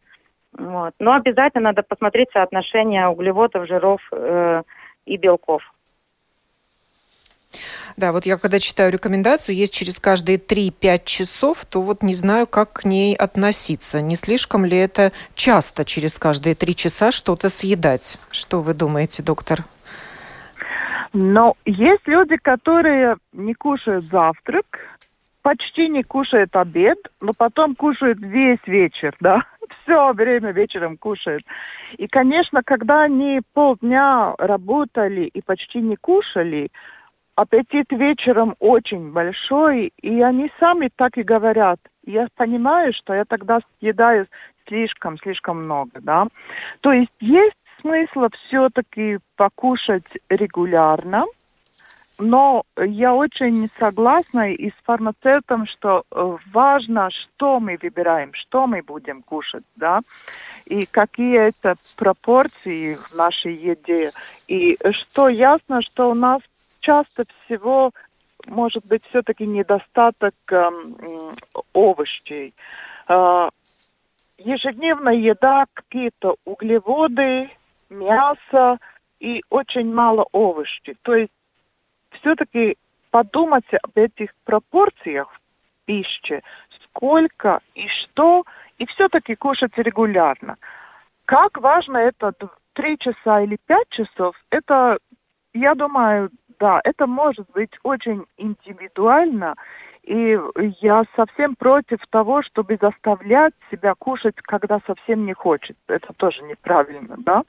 Вот. 0.52 0.94
Но 0.98 1.14
обязательно 1.14 1.70
надо 1.70 1.82
посмотреть 1.82 2.28
соотношение 2.32 3.08
углеводов, 3.08 3.66
жиров 3.66 4.00
э, 4.12 4.62
и 5.06 5.16
белков. 5.16 5.62
Да, 7.96 8.12
вот 8.12 8.26
я 8.26 8.36
когда 8.36 8.60
читаю 8.60 8.92
рекомендацию, 8.92 9.56
есть 9.56 9.72
через 9.72 9.98
каждые 9.98 10.36
3-5 10.36 11.02
часов, 11.06 11.64
то 11.64 11.80
вот 11.80 12.02
не 12.02 12.12
знаю, 12.12 12.46
как 12.46 12.74
к 12.74 12.84
ней 12.84 13.16
относиться. 13.16 14.02
Не 14.02 14.16
слишком 14.16 14.66
ли 14.66 14.76
это 14.76 15.12
часто 15.34 15.86
через 15.86 16.18
каждые 16.18 16.54
3 16.54 16.76
часа 16.76 17.12
что-то 17.12 17.48
съедать? 17.48 18.18
Что 18.30 18.60
вы 18.60 18.74
думаете, 18.74 19.22
доктор? 19.22 19.64
Но 21.18 21.54
есть 21.64 22.06
люди, 22.06 22.36
которые 22.36 23.16
не 23.32 23.54
кушают 23.54 24.04
завтрак, 24.10 24.66
почти 25.40 25.88
не 25.88 26.02
кушают 26.02 26.54
обед, 26.54 26.98
но 27.22 27.32
потом 27.34 27.74
кушают 27.74 28.18
весь 28.20 28.60
вечер, 28.66 29.16
да, 29.20 29.40
все 29.82 30.12
время 30.12 30.50
вечером 30.50 30.98
кушают. 30.98 31.42
И, 31.96 32.06
конечно, 32.06 32.60
когда 32.62 33.04
они 33.04 33.40
полдня 33.54 34.34
работали 34.36 35.22
и 35.22 35.40
почти 35.40 35.80
не 35.80 35.96
кушали, 35.96 36.68
аппетит 37.34 37.86
вечером 37.92 38.54
очень 38.58 39.10
большой, 39.10 39.94
и 40.02 40.20
они 40.20 40.52
сами 40.60 40.90
так 40.96 41.16
и 41.16 41.22
говорят. 41.22 41.80
Я 42.04 42.28
понимаю, 42.36 42.92
что 42.92 43.14
я 43.14 43.24
тогда 43.24 43.60
съедаю 43.78 44.26
слишком, 44.68 45.16
слишком 45.20 45.64
много, 45.64 45.98
да. 46.02 46.26
То 46.82 46.92
есть 46.92 47.12
есть 47.20 47.56
смысла 47.86 48.28
все-таки 48.46 49.18
покушать 49.36 50.06
регулярно, 50.28 51.24
но 52.18 52.64
я 52.78 53.14
очень 53.14 53.68
согласна 53.78 54.52
и 54.52 54.70
с 54.70 54.74
фармацевтом, 54.84 55.66
что 55.66 56.02
э, 56.10 56.36
важно, 56.52 57.10
что 57.10 57.60
мы 57.60 57.78
выбираем, 57.80 58.32
что 58.32 58.66
мы 58.66 58.82
будем 58.82 59.22
кушать, 59.22 59.64
да, 59.76 60.00
и 60.64 60.86
какие 60.86 61.38
это 61.38 61.76
пропорции 61.96 62.94
в 62.94 63.14
нашей 63.14 63.54
еде. 63.54 64.12
И 64.48 64.78
что 64.92 65.28
ясно, 65.28 65.82
что 65.82 66.10
у 66.10 66.14
нас 66.14 66.40
часто 66.80 67.24
всего 67.44 67.92
может 68.46 68.86
быть 68.86 69.02
все-таки 69.10 69.46
недостаток 69.46 70.34
э, 70.50 70.70
овощей. 71.74 72.54
Э, 73.08 73.50
ежедневная 74.38 75.14
еда, 75.14 75.66
какие-то 75.74 76.36
углеводы, 76.46 77.50
мясо 77.90 78.78
и 79.20 79.42
очень 79.50 79.92
мало 79.92 80.26
овощей. 80.32 80.96
То 81.02 81.14
есть 81.14 81.32
все-таки 82.20 82.76
подумать 83.10 83.64
об 83.82 83.96
этих 83.96 84.30
пропорциях 84.44 85.28
пищи, 85.84 86.42
сколько 86.84 87.60
и 87.74 87.86
что, 87.88 88.44
и 88.78 88.86
все-таки 88.86 89.34
кушать 89.34 89.76
регулярно. 89.76 90.56
Как 91.24 91.58
важно 91.58 91.96
это 91.98 92.32
три 92.74 92.98
часа 92.98 93.40
или 93.40 93.56
пять 93.66 93.88
часов, 93.90 94.36
это, 94.50 94.98
я 95.54 95.74
думаю, 95.74 96.30
да, 96.58 96.80
это 96.84 97.06
может 97.06 97.50
быть 97.52 97.72
очень 97.82 98.24
индивидуально, 98.36 99.54
и 100.02 100.38
я 100.80 101.04
совсем 101.16 101.56
против 101.56 101.98
того, 102.10 102.42
чтобы 102.42 102.78
заставлять 102.80 103.54
себя 103.70 103.94
кушать, 103.98 104.36
когда 104.42 104.80
совсем 104.86 105.26
не 105.26 105.32
хочет. 105.32 105.76
Это 105.88 106.12
тоже 106.14 106.42
неправильно, 106.44 107.16
да. 107.18 107.42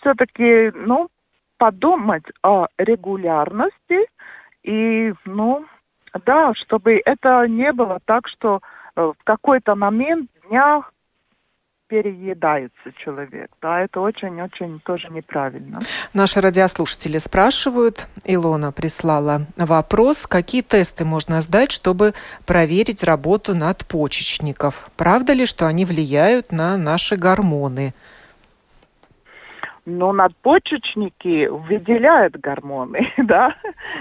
Все-таки, 0.00 0.72
ну, 0.74 1.08
подумать 1.58 2.24
о 2.42 2.66
регулярности 2.78 4.08
и, 4.62 5.12
ну, 5.24 5.64
да, 6.24 6.52
чтобы 6.54 7.00
это 7.04 7.46
не 7.48 7.72
было 7.72 7.98
так, 8.04 8.28
что 8.28 8.60
э, 8.96 9.12
в 9.18 9.24
какой-то 9.24 9.74
момент 9.74 10.30
дня 10.48 10.82
переедается 11.88 12.92
человек. 13.04 13.48
Да, 13.62 13.80
это 13.80 14.00
очень-очень 14.00 14.80
тоже 14.80 15.08
неправильно. 15.10 15.78
Наши 16.14 16.40
радиослушатели 16.40 17.18
спрашивают, 17.18 18.08
Илона 18.24 18.72
прислала 18.72 19.46
вопрос, 19.56 20.26
какие 20.26 20.62
тесты 20.62 21.04
можно 21.04 21.42
сдать, 21.42 21.70
чтобы 21.70 22.14
проверить 22.44 23.04
работу 23.04 23.54
надпочечников? 23.54 24.90
Правда 24.96 25.32
ли, 25.32 25.46
что 25.46 25.66
они 25.66 25.84
влияют 25.84 26.50
на 26.50 26.76
наши 26.76 27.16
гормоны? 27.16 27.94
Но 29.86 30.12
надпочечники 30.12 31.46
выделяют 31.46 32.36
гормоны, 32.36 33.12
да. 33.18 33.54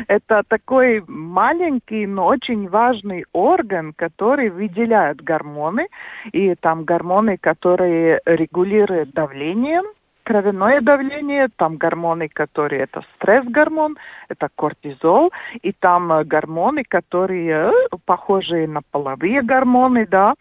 Это 0.08 0.42
такой 0.48 1.04
маленький, 1.08 2.08
но 2.08 2.26
очень 2.26 2.68
важный 2.68 3.26
орган, 3.34 3.94
который 3.94 4.50
выделяет 4.50 5.22
гормоны. 5.22 5.88
И 6.32 6.56
там 6.56 6.84
гормоны, 6.84 7.38
которые 7.38 8.20
регулируют 8.26 9.12
давление, 9.12 9.84
кровяное 10.26 10.82
давление, 10.82 11.48
там 11.56 11.78
гормоны, 11.78 12.28
которые 12.28 12.82
это 12.82 13.04
стресс-гормон, 13.16 13.96
это 14.28 14.50
кортизол, 14.56 15.32
и 15.62 15.72
там 15.72 16.12
гормоны, 16.26 16.84
которые 16.84 17.70
э, 17.70 17.72
похожи 18.06 18.68
на 18.68 18.82
половые 18.92 19.44
гормоны, 19.44 20.08
да, 20.08 20.34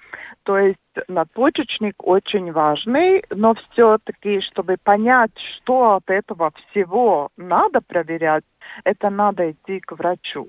то 0.45 0.59
есть 0.59 0.79
надпочечник 1.09 1.95
очень 1.99 2.53
важный, 2.53 3.25
но 3.31 3.55
все-таки, 3.55 4.41
чтобы 4.41 4.77
понять, 4.83 5.33
что 5.57 5.97
от 5.97 6.09
этого 6.09 6.53
всего 6.71 7.31
надо 7.37 7.81
проверять, 7.81 8.45
это 8.85 9.11
надо 9.11 9.51
идти 9.51 9.81
к 9.81 9.93
врачу. 9.93 10.49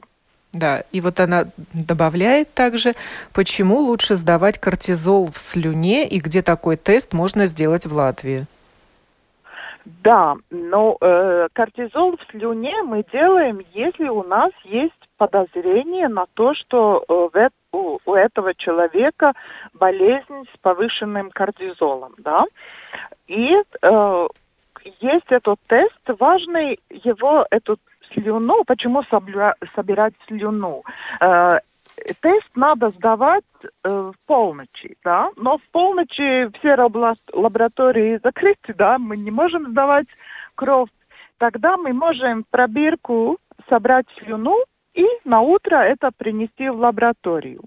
Да, 0.54 0.84
и 0.92 1.02
вот 1.02 1.20
она 1.20 1.46
добавляет 1.74 2.54
также, 2.54 2.94
почему 3.34 3.78
лучше 3.80 4.16
сдавать 4.16 4.58
кортизол 4.58 5.28
в 5.28 5.38
слюне 5.38 6.08
и 6.08 6.20
где 6.20 6.42
такой 6.42 6.78
тест 6.78 7.14
можно 7.14 7.46
сделать 7.46 7.86
в 7.86 7.94
Латвии. 7.94 8.46
Да, 9.86 10.36
но 10.50 10.98
э, 11.00 11.48
кортизол 11.54 12.18
в 12.18 12.32
слюне 12.32 12.82
мы 12.84 13.04
делаем, 13.12 13.62
если 13.74 14.08
у 14.08 14.24
нас 14.24 14.52
есть 14.64 14.94
подозрение 15.18 16.08
на 16.08 16.26
то, 16.34 16.54
что 16.54 17.04
э, 17.08 17.50
у, 17.72 18.00
у 18.06 18.14
этого 18.14 18.54
человека 18.54 19.34
болезнь 19.74 20.46
с 20.54 20.58
повышенным 20.62 21.30
кортизолом, 21.32 22.14
да. 22.18 22.46
И 23.28 23.56
э, 23.82 24.28
есть 25.00 25.26
этот 25.30 25.60
тест, 25.68 26.20
важный 26.20 26.80
его, 26.90 27.46
эту 27.50 27.78
слюну, 28.14 28.64
почему 28.66 29.04
собля, 29.04 29.56
собирать 29.76 30.14
слюну? 30.28 30.84
Э, 31.20 31.60
тест 32.22 32.50
надо 32.56 32.90
сдавать 32.92 33.44
э, 33.64 33.90
в 33.90 34.14
полночи, 34.26 34.96
да, 35.04 35.30
но 35.36 35.58
в 35.58 35.64
полночи 35.72 36.50
все 36.58 36.76
лаборатории 37.34 38.20
закрыты, 38.24 38.74
да, 38.74 38.98
мы 38.98 39.18
не 39.18 39.32
можем 39.32 39.72
сдавать 39.72 40.08
кровь. 40.56 40.90
Тогда 41.38 41.78
мы 41.78 41.92
можем 41.92 42.46
пробирку 42.50 43.38
собрать 43.68 44.06
слюну 44.20 44.64
и 44.96 45.06
на 45.26 45.42
утро 45.42 45.76
это 45.76 46.12
принести 46.16 46.70
в 46.70 46.78
лабораторию. 46.80 47.62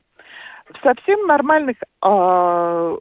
В 0.72 0.82
совсем 0.82 1.26
нормальных 1.26 1.76
э, 1.80 2.96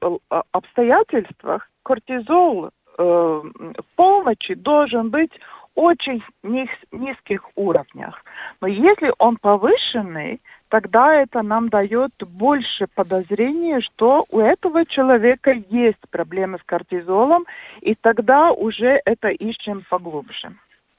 обстоятельствах 0.52 1.70
кортизол 1.84 2.68
э, 2.68 2.72
в 2.98 3.96
полночи 3.96 4.54
должен 4.54 5.10
быть 5.10 5.32
очень 5.76 6.24
низ, 6.44 6.70
низких 6.92 7.44
уровнях. 7.56 8.24
Но 8.62 8.68
если 8.68 9.14
он 9.20 9.38
повышенный, 9.38 10.42
тогда 10.70 11.14
это 11.14 11.42
нам 11.44 11.70
дает 11.70 12.12
больше 12.20 12.88
подозрения, 12.96 13.82
что 13.82 14.26
у 14.32 14.40
этого 14.40 14.86
человека 14.86 15.52
есть 15.70 16.02
проблемы 16.10 16.58
с 16.58 16.64
кортизолом, 16.66 17.46
и 17.82 17.96
тогда 17.96 18.52
уже 18.52 19.00
это 19.06 19.28
ищем 19.30 19.84
поглубже. 19.90 20.56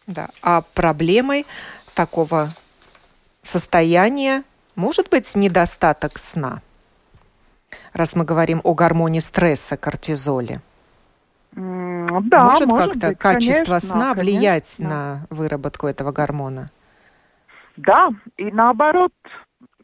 Да, 0.07 0.29
а 0.43 0.63
проблемой 0.75 1.45
такого 1.97 2.47
состояния 3.49 4.45
может 4.75 5.09
быть 5.11 5.35
недостаток 5.35 6.19
сна, 6.19 6.61
раз 7.93 8.15
мы 8.15 8.25
говорим 8.25 8.61
о 8.65 8.75
гормоне 8.75 9.21
стресса, 9.21 9.77
кортизоле. 9.77 10.61
Да, 11.53 12.45
может, 12.45 12.69
может 12.69 12.93
как-то 12.93 13.15
качество 13.15 13.65
конечно, 13.65 13.81
сна 13.81 14.15
влиять 14.15 14.77
конечно. 14.77 14.89
на 14.89 15.27
выработку 15.31 15.87
этого 15.87 16.13
гормона? 16.13 16.71
Да, 17.77 18.11
и 18.37 18.51
наоборот, 18.51 19.13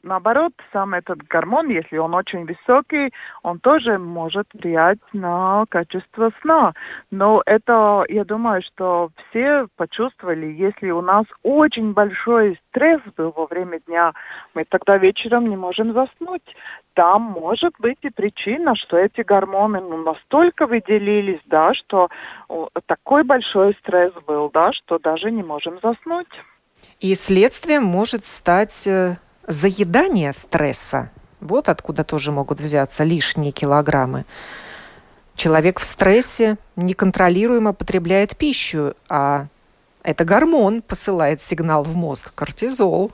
наоборот, 0.05 0.53
сам 0.73 0.95
этот 0.95 1.23
гормон, 1.27 1.69
если 1.69 1.97
он 1.97 2.15
очень 2.15 2.47
высокий, 2.47 3.13
он 3.43 3.59
тоже 3.59 3.99
может 3.99 4.47
влиять 4.53 4.99
на 5.13 5.65
качество 5.69 6.31
сна. 6.43 6.75
Но 7.11 7.43
это, 7.47 8.05
я 8.09 8.25
думаю, 8.25 8.63
что 8.63 9.11
все 9.29 9.67
почувствовали, 9.77 10.47
если 10.47 10.91
у 10.91 11.01
нас 11.01 11.25
очень 11.43 11.93
большой 11.93 12.61
стресс 12.69 13.01
был 13.17 13.33
во 13.37 13.47
время 13.47 13.81
дня, 13.81 14.13
мы 14.55 14.65
тогда 14.65 14.99
вечером 14.99 15.49
не 15.49 15.57
можем 15.57 15.93
заснуть. 15.93 16.43
Там 16.95 17.23
может 17.23 17.75
быть 17.81 17.99
и 18.03 18.11
причина, 18.11 18.77
что 18.77 18.97
эти 18.97 19.23
гормоны 19.23 19.81
ну, 19.81 19.97
настолько 19.97 20.67
выделились, 20.67 21.41
да, 21.47 21.75
что 21.75 22.09
такой 22.87 23.25
большой 23.25 23.75
стресс 23.81 24.13
был, 24.27 24.51
да, 24.53 24.73
что 24.73 24.99
даже 24.99 25.31
не 25.31 25.43
можем 25.43 25.81
заснуть. 25.83 26.29
И 27.01 27.15
следствием 27.15 27.85
может 27.85 28.25
стать 28.25 28.87
э, 28.87 29.17
заедание 29.47 30.33
стресса. 30.33 31.11
Вот 31.41 31.69
откуда 31.69 32.05
тоже 32.05 32.33
могут 32.33 32.61
взяться 32.61 33.05
лишние 33.05 33.53
килограммы. 33.53 34.25
Человек 35.37 35.81
в 35.81 35.85
стрессе 35.85 36.57
неконтролируемо 36.77 37.73
потребляет 37.73 38.37
пищу, 38.37 38.95
а 39.09 39.47
это 40.03 40.25
гормон 40.25 40.83
посылает 40.83 41.41
сигнал 41.41 41.83
в 41.83 41.97
мозг, 41.97 42.33
кортизол. 42.35 43.11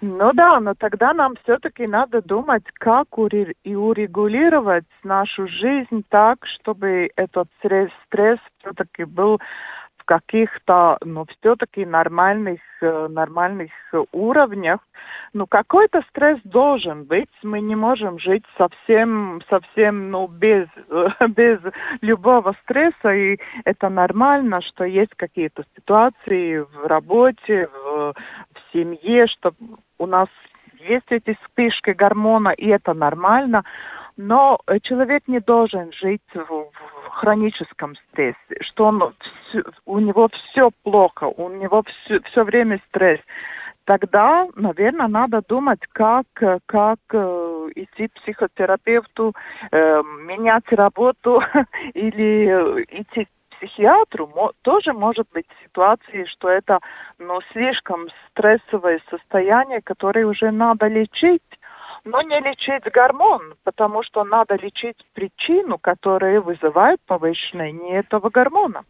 Ну 0.00 0.32
да, 0.34 0.60
но 0.60 0.74
тогда 0.74 1.14
нам 1.14 1.34
все-таки 1.42 1.86
надо 1.86 2.20
думать, 2.20 2.64
как 2.74 3.06
и 3.16 3.74
урегулировать 3.74 4.84
нашу 5.02 5.48
жизнь 5.48 6.04
так, 6.10 6.38
чтобы 6.46 7.10
этот 7.16 7.48
стресс, 7.58 7.90
стресс 8.06 8.38
все-таки 8.58 9.04
был 9.04 9.40
каких-то, 10.04 10.98
ну, 11.04 11.26
все-таки 11.26 11.84
нормальных, 11.84 12.60
э, 12.80 13.08
нормальных 13.08 13.70
уровнях. 14.12 14.80
Ну, 15.32 15.46
какой-то 15.46 16.02
стресс 16.10 16.38
должен 16.44 17.04
быть. 17.04 17.30
Мы 17.42 17.60
не 17.60 17.74
можем 17.74 18.18
жить 18.18 18.44
совсем, 18.56 19.42
совсем, 19.48 20.10
ну, 20.10 20.26
без, 20.26 20.68
без 21.36 21.58
любого 22.00 22.54
стресса. 22.62 23.12
И 23.12 23.38
это 23.64 23.88
нормально, 23.88 24.60
что 24.62 24.84
есть 24.84 25.14
какие-то 25.16 25.64
ситуации 25.76 26.58
в 26.58 26.86
работе, 26.86 27.68
в, 27.68 28.14
в 28.14 28.72
семье, 28.72 29.26
что 29.26 29.52
у 29.98 30.06
нас 30.06 30.28
есть 30.80 31.06
эти 31.10 31.36
вспышки 31.42 31.90
гормона, 31.90 32.50
и 32.50 32.68
это 32.68 32.94
нормально. 32.94 33.64
Но 34.16 34.60
человек 34.82 35.24
не 35.26 35.40
должен 35.40 35.92
жить 35.92 36.22
в, 36.34 36.46
в 36.46 36.73
хроническом 37.14 37.94
стрессе, 37.96 38.36
что 38.60 38.86
он, 38.86 39.14
у 39.86 39.98
него 39.98 40.28
все 40.28 40.70
плохо, 40.82 41.24
у 41.24 41.48
него 41.48 41.82
все, 41.82 42.20
все 42.20 42.44
время 42.44 42.80
стресс, 42.88 43.20
тогда, 43.84 44.46
наверное, 44.56 45.08
надо 45.08 45.42
думать, 45.46 45.80
как, 45.92 46.26
как 46.66 46.98
э, 47.12 47.68
идти 47.74 48.08
психотерапевту, 48.08 49.34
э, 49.70 50.02
менять 50.26 50.70
работу 50.70 51.42
или 51.94 52.84
идти 52.90 53.24
к 53.24 53.28
психиатру. 53.56 54.26
Мо, 54.34 54.52
тоже 54.62 54.92
может 54.92 55.26
быть 55.32 55.46
ситуации, 55.64 56.24
что 56.24 56.48
это 56.48 56.80
ну, 57.18 57.40
слишком 57.52 58.08
стрессовое 58.30 59.00
состояние, 59.10 59.80
которое 59.82 60.26
уже 60.26 60.50
надо 60.50 60.86
лечить 60.86 61.42
но 62.04 62.20
не 62.22 62.38
лечить 62.40 62.84
гормон, 62.92 63.54
потому 63.64 64.02
что 64.02 64.24
надо 64.24 64.56
лечить 64.56 64.96
причину, 65.14 65.78
которая 65.78 66.40
вызывает 66.40 67.00
повышение 67.06 68.00
этого 68.00 68.30
гормона. 68.30 68.84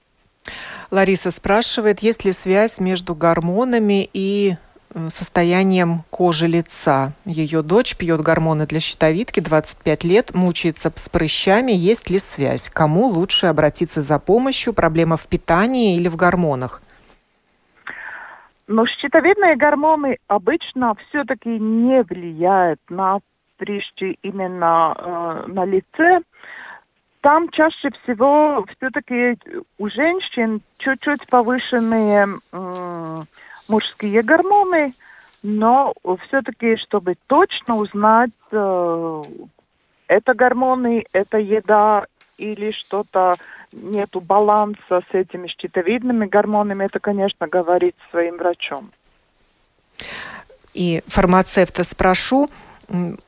Лариса 0.91 1.31
спрашивает, 1.31 2.01
есть 2.01 2.25
ли 2.25 2.33
связь 2.33 2.79
между 2.79 3.15
гормонами 3.15 4.09
и 4.13 4.57
э, 4.95 5.09
состоянием 5.11 6.05
кожи 6.11 6.47
лица. 6.47 7.13
Ее 7.25 7.63
дочь 7.63 7.97
пьет 7.97 8.21
гормоны 8.21 8.67
для 8.67 8.81
щитовидки, 8.81 9.41
25 9.41 10.05
лет, 10.05 10.35
мучается 10.35 10.93
с 10.95 11.09
прыщами. 11.09 11.73
Есть 11.73 12.11
ли 12.11 12.19
связь? 12.19 12.69
Кому 12.69 13.07
лучше 13.07 13.47
обратиться 13.47 14.01
за 14.01 14.19
помощью? 14.19 14.75
Проблема 14.75 15.17
в 15.17 15.27
питании 15.27 15.97
или 15.97 16.09
в 16.09 16.17
гормонах? 16.17 16.83
Но 18.67 18.87
щитовидные 18.87 19.57
гормоны 19.57 20.19
обычно 20.27 20.95
все-таки 21.09 21.59
не 21.59 22.03
влияют 22.03 22.81
на 22.89 23.19
прыщи 23.59 24.19
именно 24.23 24.95
э, 24.97 25.45
на 25.49 25.65
лице. 25.65 26.21
Там 27.21 27.49
чаще 27.51 27.91
всего 28.03 28.65
все-таки 28.77 29.39
у 29.79 29.89
женщин 29.89 30.61
чуть-чуть 30.79 31.27
повышенные 31.29 32.27
э, 32.53 33.23
мужские 33.69 34.23
гормоны, 34.23 34.93
но 35.43 35.93
все-таки, 36.27 36.77
чтобы 36.77 37.17
точно 37.27 37.77
узнать, 37.77 38.31
э, 38.51 39.23
это 40.09 40.35
гормоны, 40.35 41.05
это 41.13 41.39
еда 41.39 42.07
или 42.39 42.73
что-то 42.73 43.37
нету 43.83 44.21
баланса 44.21 45.03
с 45.11 45.15
этими 45.15 45.49
щитовидными 45.49 46.27
гормонами, 46.27 46.85
это, 46.85 47.01
конечно, 47.01 47.47
говорить 47.49 47.97
своим 48.11 48.37
врачом. 48.37 48.91
И 50.75 51.03
фармацевта 51.07 51.85
спрошу, 51.85 52.49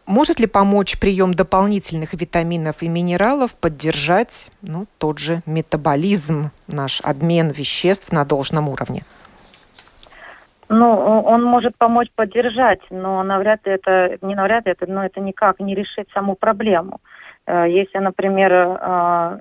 может 0.07 0.41
ли 0.41 0.47
помочь 0.47 0.99
прием 0.99 1.33
дополнительных 1.35 2.13
витаминов 2.13 2.83
и 2.83 2.89
минералов 2.89 3.57
поддержать 3.57 4.51
ну, 4.63 4.87
тот 4.99 5.19
же 5.19 5.41
метаболизм, 5.47 6.51
наш 6.67 7.01
обмен 7.03 7.49
веществ 7.49 8.13
на 8.13 8.25
должном 8.25 8.69
уровне? 8.69 9.03
Ну, 10.69 11.23
он 11.23 11.45
может 11.45 11.77
помочь 11.77 12.09
поддержать, 12.15 12.81
но 12.91 13.23
навряд 13.23 13.65
ли 13.67 13.73
это, 13.73 14.19
не 14.21 14.35
навряд 14.35 14.67
ли 14.67 14.73
это, 14.73 14.91
но 14.91 15.05
это 15.05 15.21
никак 15.21 15.61
не 15.61 15.77
решит 15.77 16.09
саму 16.13 16.35
проблему. 16.35 17.01
Э, 17.47 17.67
если, 17.69 17.99
например, 17.99 18.53
э, 18.53 19.39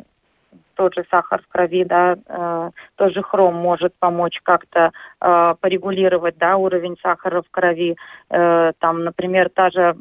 тот 0.75 0.93
же 0.95 1.05
сахар 1.09 1.41
в 1.41 1.47
крови, 1.47 1.83
да, 1.83 2.15
э, 2.27 2.69
тот 2.95 3.13
же 3.13 3.21
хром 3.23 3.55
может 3.55 3.93
помочь 3.99 4.39
как-то 4.43 4.91
э, 5.21 5.55
порегулировать, 5.59 6.37
да, 6.37 6.57
уровень 6.57 6.97
сахара 7.01 7.41
в 7.41 7.49
крови. 7.51 7.95
Э, 8.29 8.73
там, 8.79 9.03
например, 9.03 9.49
та 9.49 9.69
же 9.69 9.95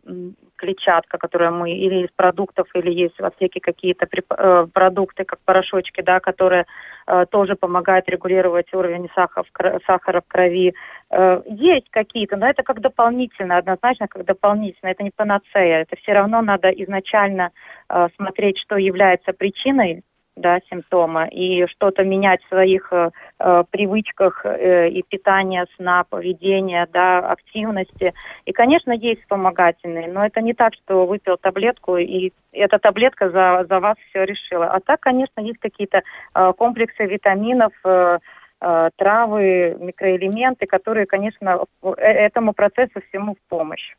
клетчатка, 0.56 1.18
которую 1.18 1.52
мы 1.52 1.72
или 1.72 2.04
из 2.04 2.10
продуктов, 2.16 2.66
или 2.74 2.90
есть 2.90 3.18
в 3.18 3.24
аптеке 3.24 3.60
какие-то 3.60 4.06
э, 4.06 4.66
продукты, 4.72 5.24
как 5.24 5.40
порошочки, 5.44 6.00
да, 6.00 6.20
которые 6.20 6.64
э, 7.06 7.26
тоже 7.30 7.54
помогают 7.54 8.08
регулировать 8.08 8.72
уровень 8.72 9.08
сахара 9.14 9.44
в, 9.44 9.80
сахара 9.86 10.20
в 10.20 10.28
крови. 10.28 10.74
Э, 11.10 11.42
есть 11.46 11.90
какие-то, 11.90 12.36
но 12.36 12.48
это 12.48 12.62
как 12.62 12.80
дополнительно, 12.80 13.58
однозначно 13.58 14.08
как 14.08 14.24
дополнительно, 14.24 14.90
это 14.90 15.02
не 15.02 15.10
панацея. 15.14 15.82
Это 15.82 15.96
все 15.96 16.12
равно 16.12 16.40
надо 16.40 16.70
изначально 16.70 17.50
э, 17.88 18.08
смотреть, 18.16 18.58
что 18.58 18.76
является 18.76 19.32
причиной 19.32 20.02
да, 20.36 20.58
симптома, 20.68 21.26
и 21.26 21.66
что-то 21.66 22.02
менять 22.02 22.42
в 22.42 22.48
своих 22.48 22.92
э, 22.92 23.10
э, 23.38 23.64
привычках 23.70 24.44
э, 24.44 24.88
и 24.88 25.02
питания, 25.02 25.66
сна, 25.76 26.04
поведения, 26.04 26.88
да, 26.92 27.18
активности. 27.18 28.12
И, 28.44 28.52
конечно, 28.52 28.92
есть 28.92 29.22
вспомогательные, 29.22 30.08
но 30.08 30.26
это 30.26 30.40
не 30.40 30.52
так, 30.54 30.74
что 30.74 31.06
выпил 31.06 31.36
таблетку, 31.36 31.96
и 31.96 32.32
эта 32.52 32.78
таблетка 32.78 33.30
за, 33.30 33.64
за 33.68 33.80
вас 33.80 33.96
все 34.10 34.24
решила. 34.24 34.66
А 34.66 34.80
так, 34.80 35.00
конечно, 35.00 35.40
есть 35.40 35.58
какие-то 35.58 36.02
э, 36.34 36.52
комплексы 36.58 37.04
витаминов, 37.04 37.72
э, 37.84 38.18
э, 38.60 38.90
травы, 38.96 39.76
микроэлементы, 39.78 40.66
которые, 40.66 41.06
конечно, 41.06 41.64
э, 41.82 41.90
этому 42.00 42.54
процессу 42.54 43.00
всему 43.08 43.34
в 43.34 43.48
помощь. 43.48 43.94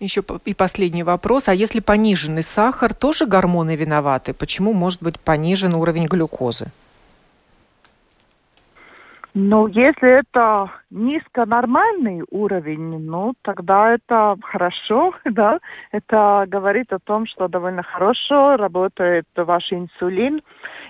Еще 0.00 0.22
и 0.46 0.54
последний 0.54 1.02
вопрос. 1.02 1.48
А 1.48 1.54
если 1.54 1.80
пониженный 1.80 2.42
сахар, 2.42 2.94
тоже 2.94 3.26
гормоны 3.26 3.76
виноваты? 3.76 4.32
Почему 4.32 4.72
может 4.72 5.02
быть 5.02 5.20
понижен 5.20 5.74
уровень 5.74 6.06
глюкозы? 6.06 6.68
Ну, 9.32 9.68
если 9.68 10.20
это 10.20 10.70
низконормальный 10.90 12.24
уровень, 12.30 12.98
ну, 12.98 13.34
тогда 13.42 13.94
это 13.94 14.36
хорошо, 14.42 15.12
да. 15.24 15.60
Это 15.92 16.46
говорит 16.48 16.92
о 16.92 16.98
том, 16.98 17.26
что 17.26 17.46
довольно 17.46 17.82
хорошо 17.82 18.56
работает 18.56 19.26
ваш 19.36 19.70
инсулин. 19.72 20.40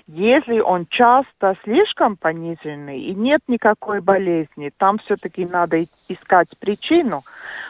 Если 0.07 0.61
он 0.61 0.87
часто 0.89 1.57
слишком 1.65 2.17
пониженный 2.17 3.01
и 3.01 3.15
нет 3.15 3.41
никакой 3.47 4.01
болезни, 4.01 4.73
там 4.79 4.99
все-таки 4.99 5.45
надо 5.45 5.85
искать 6.11 6.49
причину. 6.59 7.21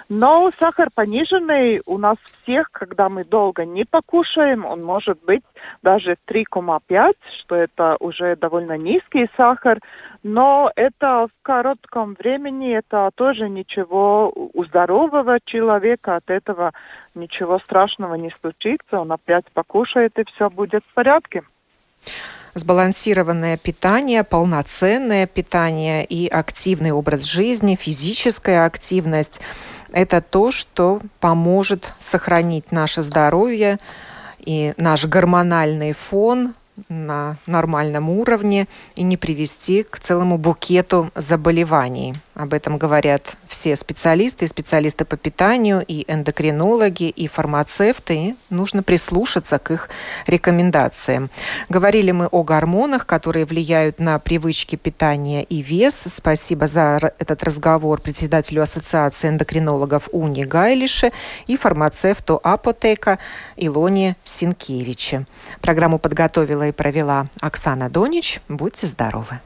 Но 0.08 0.50
сахар 0.58 0.88
пониженный 0.94 1.82
у 1.86 1.96
нас 1.96 2.16
всех, 2.42 2.70
когда 2.72 3.08
мы 3.08 3.24
долго 3.24 3.64
не 3.64 3.84
покушаем, 3.84 4.64
он 4.64 4.82
может 4.82 5.22
быть 5.24 5.44
даже 5.82 6.16
3,5, 6.26 7.12
что 7.40 7.54
это 7.54 7.96
уже 8.00 8.34
довольно 8.36 8.76
низкий 8.76 9.28
сахар, 9.36 9.78
но 10.22 10.70
это 10.74 11.28
в 11.28 11.42
коротком 11.42 12.14
времени, 12.18 12.76
это 12.76 13.10
тоже 13.14 13.48
ничего 13.48 14.32
у 14.34 14.64
здорового 14.64 15.38
человека, 15.44 16.16
от 16.16 16.28
этого 16.28 16.72
ничего 17.14 17.58
страшного 17.60 18.14
не 18.14 18.30
случится, 18.40 19.00
он 19.00 19.12
опять 19.12 19.44
покушает 19.52 20.18
и 20.18 20.24
все 20.24 20.50
будет 20.50 20.82
в 20.84 20.94
порядке 20.94 21.42
сбалансированное 22.54 23.56
питание, 23.56 24.24
полноценное 24.24 25.26
питание 25.26 26.04
и 26.04 26.28
активный 26.28 26.90
образ 26.92 27.22
жизни, 27.22 27.78
физическая 27.80 28.66
активность– 28.66 29.40
это 29.92 30.20
то, 30.20 30.52
что 30.52 31.00
поможет 31.18 31.94
сохранить 31.98 32.72
наше 32.72 33.02
здоровье 33.02 33.78
и 34.38 34.72
наш 34.76 35.04
гормональный 35.04 35.92
фон 35.92 36.54
на 36.88 37.36
нормальном 37.46 38.10
уровне 38.10 38.66
и 38.94 39.02
не 39.02 39.16
привести 39.16 39.82
к 39.82 39.98
целому 39.98 40.38
букету 40.38 41.10
заболеваний. 41.14 42.14
Об 42.34 42.54
этом 42.54 42.78
говорят 42.78 43.36
все 43.46 43.76
специалисты, 43.76 44.46
специалисты 44.46 45.04
по 45.04 45.16
питанию, 45.16 45.84
и 45.86 46.04
эндокринологи, 46.10 47.08
и 47.08 47.26
фармацевты. 47.26 48.14
И 48.14 48.34
нужно 48.48 48.82
прислушаться 48.82 49.58
к 49.58 49.70
их 49.70 49.90
рекомендациям. 50.26 51.28
Говорили 51.68 52.12
мы 52.12 52.26
о 52.28 52.42
гормонах, 52.42 53.06
которые 53.06 53.44
влияют 53.44 53.98
на 53.98 54.18
привычки 54.18 54.76
питания 54.76 55.42
и 55.42 55.60
вес. 55.60 55.94
Спасибо 55.94 56.66
за 56.66 57.12
этот 57.18 57.42
разговор 57.42 58.00
председателю 58.00 58.62
Ассоциации 58.62 59.28
эндокринологов 59.28 60.08
Уни 60.12 60.44
Гайлише 60.44 61.12
и 61.46 61.56
фармацевту 61.56 62.40
Апотека 62.42 63.18
Илоне 63.56 64.16
Синкевиче. 64.24 65.26
Программу 65.60 65.98
подготовила 66.60 66.68
и 66.68 66.72
провела 66.72 67.26
Оксана 67.40 67.88
Донич. 67.88 68.40
Будьте 68.48 68.86
здоровы! 68.86 69.40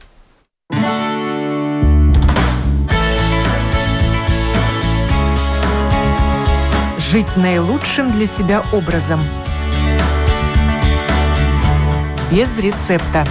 Жить 6.98 7.36
наилучшим 7.36 8.10
для 8.12 8.26
себя 8.26 8.62
образом. 8.72 9.20
Без 12.30 12.56
рецепта. 12.58 13.24